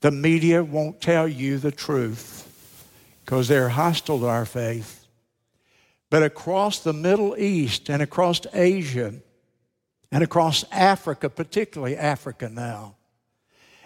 The 0.01 0.11
media 0.11 0.63
won't 0.63 1.01
tell 1.01 1.27
you 1.27 1.57
the 1.57 1.71
truth 1.71 2.47
because 3.25 3.47
they're 3.47 3.69
hostile 3.69 4.19
to 4.19 4.27
our 4.27 4.45
faith. 4.45 5.05
But 6.09 6.23
across 6.23 6.79
the 6.79 6.93
Middle 6.93 7.37
East 7.37 7.89
and 7.89 8.01
across 8.01 8.41
Asia 8.53 9.13
and 10.11 10.23
across 10.23 10.65
Africa, 10.71 11.29
particularly 11.29 11.95
Africa 11.95 12.49
now, 12.49 12.95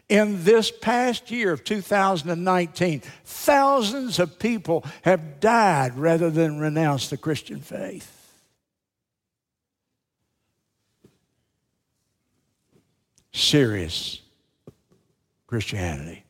in 0.07 0.43
this 0.43 0.71
past 0.71 1.31
year 1.31 1.51
of 1.51 1.63
2019, 1.63 3.01
thousands 3.23 4.19
of 4.19 4.37
people 4.37 4.85
have 5.01 5.39
died 5.39 5.97
rather 5.97 6.29
than 6.29 6.59
renounce 6.59 7.09
the 7.09 7.17
Christian 7.17 7.59
faith. 7.59 8.11
Serious 13.31 14.21
Christianity. 15.47 16.23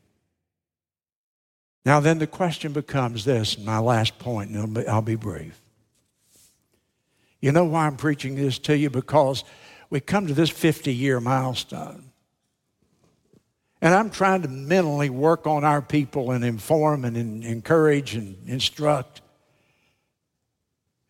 Now, 1.84 2.00
then 2.00 2.18
the 2.18 2.26
question 2.26 2.72
becomes 2.72 3.24
this, 3.24 3.58
my 3.58 3.78
last 3.78 4.18
point, 4.18 4.50
and 4.50 4.78
I'll 4.88 5.02
be 5.02 5.14
brief. 5.14 5.60
You 7.40 7.52
know 7.52 7.64
why 7.64 7.86
I'm 7.86 7.96
preaching 7.96 8.34
this 8.34 8.58
to 8.60 8.76
you? 8.76 8.90
Because 8.90 9.44
we 9.88 10.00
come 10.00 10.26
to 10.26 10.34
this 10.34 10.50
50 10.50 10.92
year 10.92 11.20
milestone. 11.20 12.05
And 13.80 13.94
I'm 13.94 14.10
trying 14.10 14.42
to 14.42 14.48
mentally 14.48 15.10
work 15.10 15.46
on 15.46 15.64
our 15.64 15.82
people 15.82 16.30
and 16.30 16.44
inform 16.44 17.04
and 17.04 17.16
encourage 17.44 18.14
and 18.14 18.36
instruct. 18.48 19.20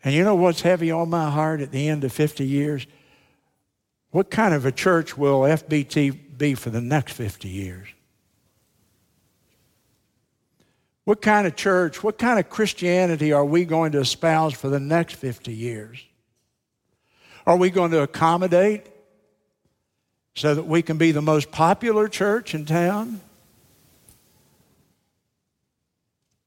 And 0.03 0.15
you 0.15 0.25
know 0.25 0.35
what's 0.35 0.63
heavy 0.63 0.91
on 0.91 1.09
my 1.09 1.31
heart 1.31 1.61
at 1.61 1.73
the 1.73 1.89
end 1.89 2.05
of 2.05 2.13
50 2.13 2.45
years? 2.45 2.87
What 4.11 4.31
kind 4.31 4.55
of 4.55 4.67
a 4.67 4.73
church 4.73 5.17
will 5.17 5.41
FBT 5.41 6.39
be 6.39 6.55
for 6.55 6.71
the 6.71 6.81
next 6.81 7.13
50 7.13 7.49
years? 7.49 7.89
What 11.05 11.23
kind 11.23 11.47
of 11.47 11.55
church, 11.55 12.03
what 12.03 12.19
kind 12.19 12.41
of 12.41 12.51
Christianity 12.51 13.33
are 13.33 13.45
we 13.45 13.65
going 13.65 13.93
to 13.93 14.01
espouse 14.01 14.55
for 14.55 14.69
the 14.69 14.81
next 14.81 15.15
50 15.15 15.53
years? 15.53 16.05
Are 17.47 17.57
we 17.57 17.71
going 17.71 17.93
to 17.93 18.03
accommodate 18.03 18.87
so 20.37 20.55
that 20.55 20.67
we 20.67 20.83
can 20.83 20.99
be 20.99 21.11
the 21.13 21.23
most 21.23 21.51
popular 21.51 22.09
church 22.09 22.55
in 22.55 22.67
town? 22.67 23.21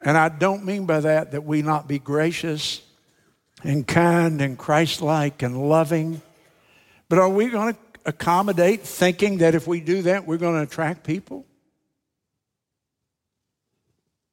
And 0.02 0.18
I 0.18 0.30
don't 0.30 0.64
mean 0.64 0.86
by 0.86 1.02
that 1.02 1.32
that 1.32 1.44
we 1.44 1.62
not 1.62 1.88
be 1.88 2.00
gracious 2.00 2.82
and 3.64 3.86
kind 3.86 4.42
and 4.42 4.58
Christ 4.58 5.02
like 5.02 5.42
and 5.42 5.70
loving, 5.70 6.22
but 7.10 7.20
are 7.20 7.28
we 7.28 7.50
going 7.50 7.74
to 7.74 7.80
accommodate 8.06 8.84
thinking 8.84 9.40
that 9.40 9.56
if 9.56 9.68
we 9.68 9.82
do 9.82 10.04
that, 10.04 10.26
we're 10.26 10.38
going 10.38 10.56
to 10.56 10.62
attract 10.62 11.04
people? 11.04 11.46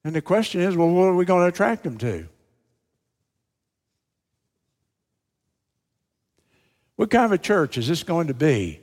And 0.04 0.14
the 0.14 0.22
question 0.22 0.60
is 0.60 0.76
well, 0.76 0.88
what 0.88 1.06
are 1.06 1.16
we 1.16 1.24
going 1.24 1.42
to 1.42 1.48
attract 1.48 1.82
them 1.82 1.98
to? 1.98 2.28
What 6.94 7.10
kind 7.10 7.24
of 7.24 7.32
a 7.32 7.38
church 7.38 7.78
is 7.78 7.88
this 7.88 8.02
going 8.02 8.28
to 8.28 8.34
be 8.34 8.80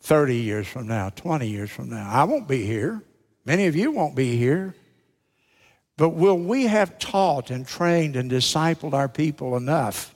30 0.00 0.36
years 0.36 0.66
from 0.66 0.86
now, 0.86 1.10
20 1.10 1.48
years 1.48 1.70
from 1.70 1.90
now? 1.90 2.08
I 2.10 2.24
won't 2.24 2.48
be 2.48 2.64
here. 2.64 3.02
Many 3.44 3.66
of 3.66 3.76
you 3.76 3.90
won't 3.90 4.14
be 4.14 4.36
here. 4.36 4.74
But 5.96 6.10
will 6.10 6.38
we 6.38 6.66
have 6.66 6.98
taught 6.98 7.50
and 7.50 7.66
trained 7.66 8.14
and 8.14 8.30
discipled 8.30 8.94
our 8.94 9.08
people 9.08 9.56
enough 9.56 10.14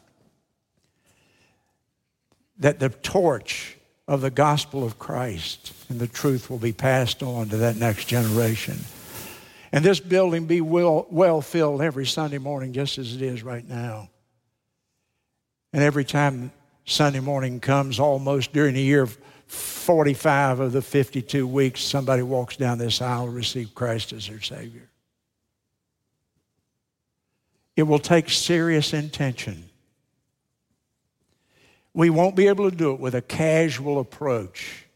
that 2.58 2.78
the 2.78 2.88
torch 2.88 3.76
of 4.06 4.20
the 4.20 4.30
gospel 4.30 4.84
of 4.84 4.98
Christ 4.98 5.72
and 5.88 5.98
the 5.98 6.06
truth 6.06 6.48
will 6.48 6.58
be 6.58 6.72
passed 6.72 7.22
on 7.22 7.48
to 7.48 7.56
that 7.58 7.76
next 7.76 8.04
generation? 8.04 8.78
And 9.72 9.84
this 9.84 9.98
building 9.98 10.44
be 10.44 10.60
well, 10.60 11.06
well 11.10 11.40
filled 11.40 11.82
every 11.82 12.06
Sunday 12.06 12.38
morning, 12.38 12.72
just 12.72 12.98
as 12.98 13.14
it 13.16 13.22
is 13.22 13.42
right 13.42 13.66
now. 13.66 14.10
And 15.72 15.82
every 15.82 16.04
time 16.04 16.52
Sunday 16.84 17.20
morning 17.20 17.58
comes 17.58 17.98
almost 17.98 18.52
during 18.52 18.74
the 18.74 18.82
year 18.82 19.08
45 19.52 20.60
of 20.60 20.72
the 20.72 20.80
52 20.80 21.46
weeks, 21.46 21.82
somebody 21.82 22.22
walks 22.22 22.56
down 22.56 22.78
this 22.78 23.02
aisle 23.02 23.26
to 23.26 23.30
receive 23.30 23.74
Christ 23.74 24.12
as 24.12 24.26
their 24.26 24.40
Savior. 24.40 24.88
It 27.76 27.82
will 27.82 27.98
take 27.98 28.30
serious 28.30 28.94
intention. 28.94 29.64
We 31.92 32.08
won't 32.08 32.34
be 32.34 32.46
able 32.46 32.70
to 32.70 32.76
do 32.76 32.92
it 32.92 33.00
with 33.00 33.14
a 33.14 33.20
casual 33.20 34.00
approach 34.00 34.86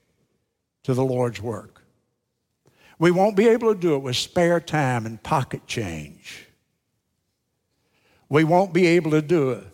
to 0.84 0.94
the 0.94 1.04
Lord's 1.04 1.42
work. 1.42 1.82
We 2.98 3.10
won't 3.10 3.36
be 3.36 3.48
able 3.48 3.74
to 3.74 3.78
do 3.78 3.94
it 3.94 3.98
with 3.98 4.16
spare 4.16 4.60
time 4.60 5.04
and 5.04 5.22
pocket 5.22 5.66
change. 5.66 6.46
We 8.30 8.44
won't 8.44 8.72
be 8.72 8.86
able 8.86 9.10
to 9.10 9.22
do 9.22 9.50
it 9.50 9.66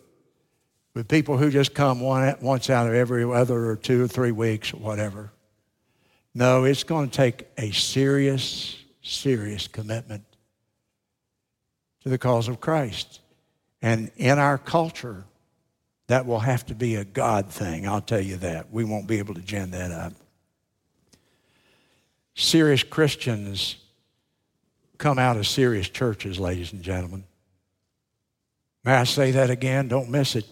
with 0.93 1.07
people 1.07 1.37
who 1.37 1.49
just 1.49 1.73
come 1.73 1.99
one, 1.99 2.35
once 2.41 2.69
out 2.69 2.87
of 2.87 2.93
every 2.93 3.23
other 3.23 3.69
or 3.69 3.75
two 3.75 4.03
or 4.03 4.07
three 4.07 4.31
weeks 4.31 4.73
or 4.73 4.77
whatever. 4.77 5.31
No, 6.35 6.63
it's 6.63 6.83
going 6.83 7.09
to 7.09 7.15
take 7.15 7.47
a 7.57 7.71
serious, 7.71 8.77
serious 9.01 9.67
commitment 9.67 10.23
to 12.01 12.09
the 12.09 12.17
cause 12.17 12.47
of 12.47 12.59
Christ. 12.59 13.21
And 13.81 14.11
in 14.17 14.39
our 14.39 14.57
culture, 14.57 15.25
that 16.07 16.25
will 16.25 16.39
have 16.39 16.65
to 16.67 16.75
be 16.75 16.95
a 16.95 17.05
God 17.05 17.49
thing. 17.49 17.87
I'll 17.87 18.01
tell 18.01 18.21
you 18.21 18.37
that. 18.37 18.71
We 18.71 18.83
won't 18.83 19.07
be 19.07 19.19
able 19.19 19.35
to 19.35 19.41
gin 19.41 19.71
that 19.71 19.91
up. 19.91 20.13
Serious 22.35 22.83
Christians 22.83 23.77
come 24.97 25.19
out 25.19 25.37
of 25.37 25.47
serious 25.47 25.87
churches, 25.89 26.39
ladies 26.39 26.73
and 26.73 26.81
gentlemen. 26.81 27.23
May 28.83 28.93
I 28.93 29.03
say 29.03 29.31
that 29.31 29.49
again? 29.49 29.87
Don't 29.87 30.09
miss 30.09 30.35
it. 30.35 30.45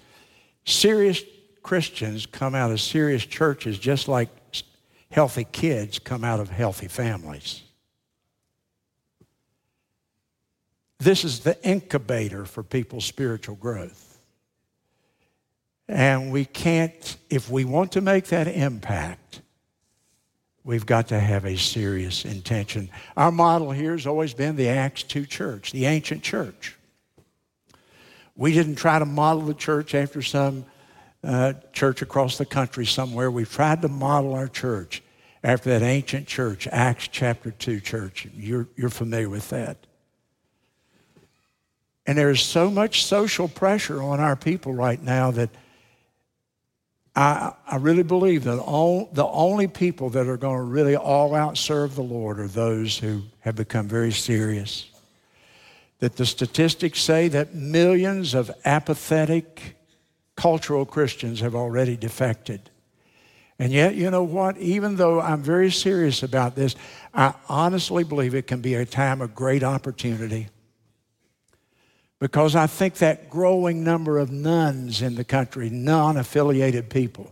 Serious 0.65 1.23
Christians 1.63 2.25
come 2.25 2.55
out 2.55 2.71
of 2.71 2.81
serious 2.81 3.25
churches 3.25 3.77
just 3.77 4.07
like 4.07 4.29
healthy 5.09 5.45
kids 5.51 5.99
come 5.99 6.23
out 6.23 6.39
of 6.39 6.49
healthy 6.49 6.87
families. 6.87 7.61
This 10.99 11.23
is 11.23 11.39
the 11.39 11.61
incubator 11.67 12.45
for 12.45 12.63
people's 12.63 13.05
spiritual 13.05 13.55
growth. 13.55 14.19
And 15.87 16.31
we 16.31 16.45
can't, 16.45 17.17
if 17.29 17.49
we 17.49 17.65
want 17.65 17.93
to 17.93 18.01
make 18.01 18.27
that 18.27 18.47
impact, 18.47 19.41
we've 20.63 20.85
got 20.85 21.07
to 21.07 21.19
have 21.19 21.43
a 21.43 21.57
serious 21.57 22.23
intention. 22.23 22.89
Our 23.17 23.31
model 23.31 23.71
here 23.71 23.91
has 23.91 24.07
always 24.07 24.33
been 24.33 24.55
the 24.55 24.69
Acts 24.69 25.03
2 25.03 25.25
church, 25.25 25.71
the 25.71 25.85
ancient 25.85 26.23
church. 26.23 26.77
We 28.35 28.53
didn't 28.53 28.75
try 28.75 28.99
to 28.99 29.05
model 29.05 29.41
the 29.41 29.53
church 29.53 29.93
after 29.93 30.21
some 30.21 30.65
uh, 31.23 31.53
church 31.73 32.01
across 32.01 32.37
the 32.37 32.45
country 32.45 32.85
somewhere. 32.85 33.29
We've 33.29 33.51
tried 33.51 33.81
to 33.81 33.87
model 33.87 34.33
our 34.33 34.47
church 34.47 35.03
after 35.43 35.69
that 35.71 35.83
ancient 35.83 36.27
church, 36.27 36.67
Acts 36.71 37.07
chapter 37.07 37.51
2 37.51 37.79
church. 37.79 38.27
You're, 38.35 38.67
you're 38.75 38.89
familiar 38.89 39.29
with 39.29 39.49
that. 39.49 39.77
And 42.05 42.17
there's 42.17 42.43
so 42.43 42.69
much 42.69 43.05
social 43.05 43.47
pressure 43.47 44.01
on 44.01 44.19
our 44.19 44.35
people 44.35 44.73
right 44.73 45.01
now 45.01 45.31
that 45.31 45.49
I, 47.15 47.53
I 47.67 47.75
really 47.75 48.03
believe 48.03 48.45
that 48.45 48.57
all, 48.57 49.09
the 49.13 49.25
only 49.25 49.67
people 49.67 50.09
that 50.11 50.27
are 50.27 50.37
going 50.37 50.57
to 50.57 50.63
really 50.63 50.95
all 50.95 51.35
out 51.35 51.57
serve 51.57 51.95
the 51.95 52.01
Lord 52.01 52.39
are 52.39 52.47
those 52.47 52.97
who 52.97 53.23
have 53.41 53.55
become 53.55 53.87
very 53.87 54.11
serious 54.11 54.90
that 56.01 56.17
the 56.17 56.25
statistics 56.25 56.99
say 56.99 57.27
that 57.29 57.53
millions 57.53 58.33
of 58.33 58.51
apathetic 58.65 59.77
cultural 60.35 60.83
Christians 60.83 61.39
have 61.39 61.55
already 61.55 61.95
defected. 61.95 62.71
And 63.59 63.71
yet, 63.71 63.93
you 63.93 64.09
know 64.09 64.23
what? 64.23 64.57
Even 64.57 64.95
though 64.95 65.21
I'm 65.21 65.43
very 65.43 65.69
serious 65.69 66.23
about 66.23 66.55
this, 66.55 66.75
I 67.13 67.35
honestly 67.47 68.03
believe 68.03 68.33
it 68.33 68.47
can 68.47 68.61
be 68.61 68.73
a 68.73 68.85
time 68.85 69.21
of 69.21 69.35
great 69.35 69.63
opportunity. 69.63 70.47
Because 72.17 72.55
I 72.55 72.65
think 72.65 72.95
that 72.95 73.29
growing 73.29 73.83
number 73.83 74.17
of 74.17 74.31
nones 74.31 75.03
in 75.03 75.13
the 75.13 75.23
country, 75.23 75.69
non 75.69 76.17
affiliated 76.17 76.89
people, 76.89 77.31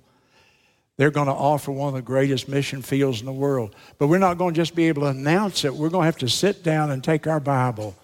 they're 0.98 1.10
going 1.10 1.28
to 1.28 1.34
offer 1.34 1.72
one 1.72 1.88
of 1.88 1.96
the 1.96 2.02
greatest 2.04 2.48
mission 2.48 2.84
fields 2.84 3.20
in 3.20 3.26
the 3.26 3.34
world. 3.34 3.76
But 3.98 4.08
we're 4.08 4.20
not 4.20 4.38
going 4.38 4.54
to 4.54 4.62
just 4.62 4.76
be 4.76 4.90
able 4.90 5.04
to 5.04 5.08
announce 5.08 5.66
it. 5.66 5.74
We're 5.74 5.90
going 5.90 6.04
to 6.04 6.06
have 6.06 6.18
to 6.18 6.30
sit 6.30 6.64
down 6.64 6.92
and 6.92 7.04
take 7.04 7.26
our 7.26 7.40
Bible 7.40 7.96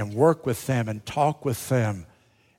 and 0.00 0.12
work 0.12 0.44
with 0.44 0.66
them 0.66 0.88
and 0.88 1.06
talk 1.06 1.44
with 1.44 1.68
them. 1.68 2.06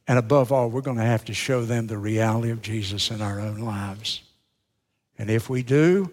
And 0.07 0.17
above 0.17 0.51
all, 0.51 0.69
we're 0.69 0.81
going 0.81 0.97
to 0.97 1.03
have 1.03 1.25
to 1.25 1.33
show 1.33 1.65
them 1.65 1.87
the 1.87 1.97
reality 1.97 2.51
of 2.51 2.61
Jesus 2.61 3.11
in 3.11 3.21
our 3.21 3.39
own 3.39 3.59
lives. 3.59 4.21
And 5.17 5.29
if 5.29 5.49
we 5.49 5.63
do, 5.63 6.11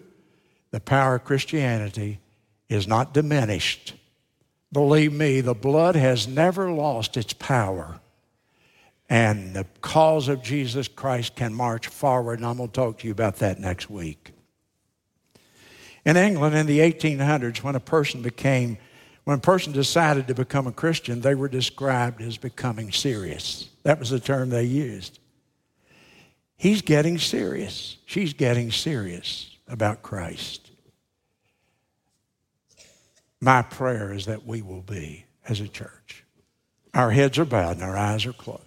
the 0.71 0.79
power 0.79 1.15
of 1.15 1.23
Christianity 1.23 2.19
is 2.67 2.87
not 2.87 3.13
diminished. 3.13 3.95
Believe 4.71 5.13
me, 5.13 5.41
the 5.41 5.55
blood 5.55 5.95
has 5.95 6.27
never 6.27 6.71
lost 6.71 7.17
its 7.17 7.33
power. 7.33 7.99
And 9.09 9.55
the 9.55 9.65
cause 9.81 10.27
of 10.27 10.43
Jesus 10.43 10.87
Christ 10.87 11.35
can 11.35 11.53
march 11.53 11.87
forward, 11.87 12.37
and 12.39 12.45
I'm 12.45 12.57
going 12.57 12.69
to 12.69 12.73
talk 12.73 12.99
to 12.99 13.07
you 13.07 13.11
about 13.11 13.37
that 13.37 13.59
next 13.59 13.89
week. 13.89 14.31
In 16.05 16.15
England 16.15 16.55
in 16.55 16.67
the 16.67 16.79
1800s, 16.79 17.63
when 17.63 17.75
a 17.75 17.79
person 17.79 18.21
became, 18.21 18.77
when 19.29 19.37
a 19.37 19.41
person 19.41 19.71
decided 19.71 20.27
to 20.27 20.33
become 20.33 20.65
a 20.65 20.71
Christian, 20.71 21.21
they 21.21 21.35
were 21.35 21.47
described 21.47 22.19
as 22.19 22.35
becoming 22.35 22.91
serious. 22.91 23.69
That 23.83 23.99
was 23.99 24.09
the 24.09 24.19
term 24.19 24.49
they 24.49 24.63
used. 24.63 25.19
He's 26.57 26.81
getting 26.81 27.19
serious. 27.19 27.97
She's 28.07 28.33
getting 28.33 28.71
serious 28.71 29.55
about 29.67 30.01
Christ. 30.01 30.71
My 33.39 33.61
prayer 33.61 34.11
is 34.11 34.25
that 34.25 34.47
we 34.47 34.63
will 34.63 34.81
be 34.81 35.25
as 35.47 35.59
a 35.59 35.67
church. 35.67 36.23
Our 36.95 37.11
heads 37.11 37.37
are 37.37 37.45
bowed 37.45 37.75
and 37.75 37.83
our 37.83 37.95
eyes 37.95 38.25
are 38.25 38.33
closed. 38.33 38.63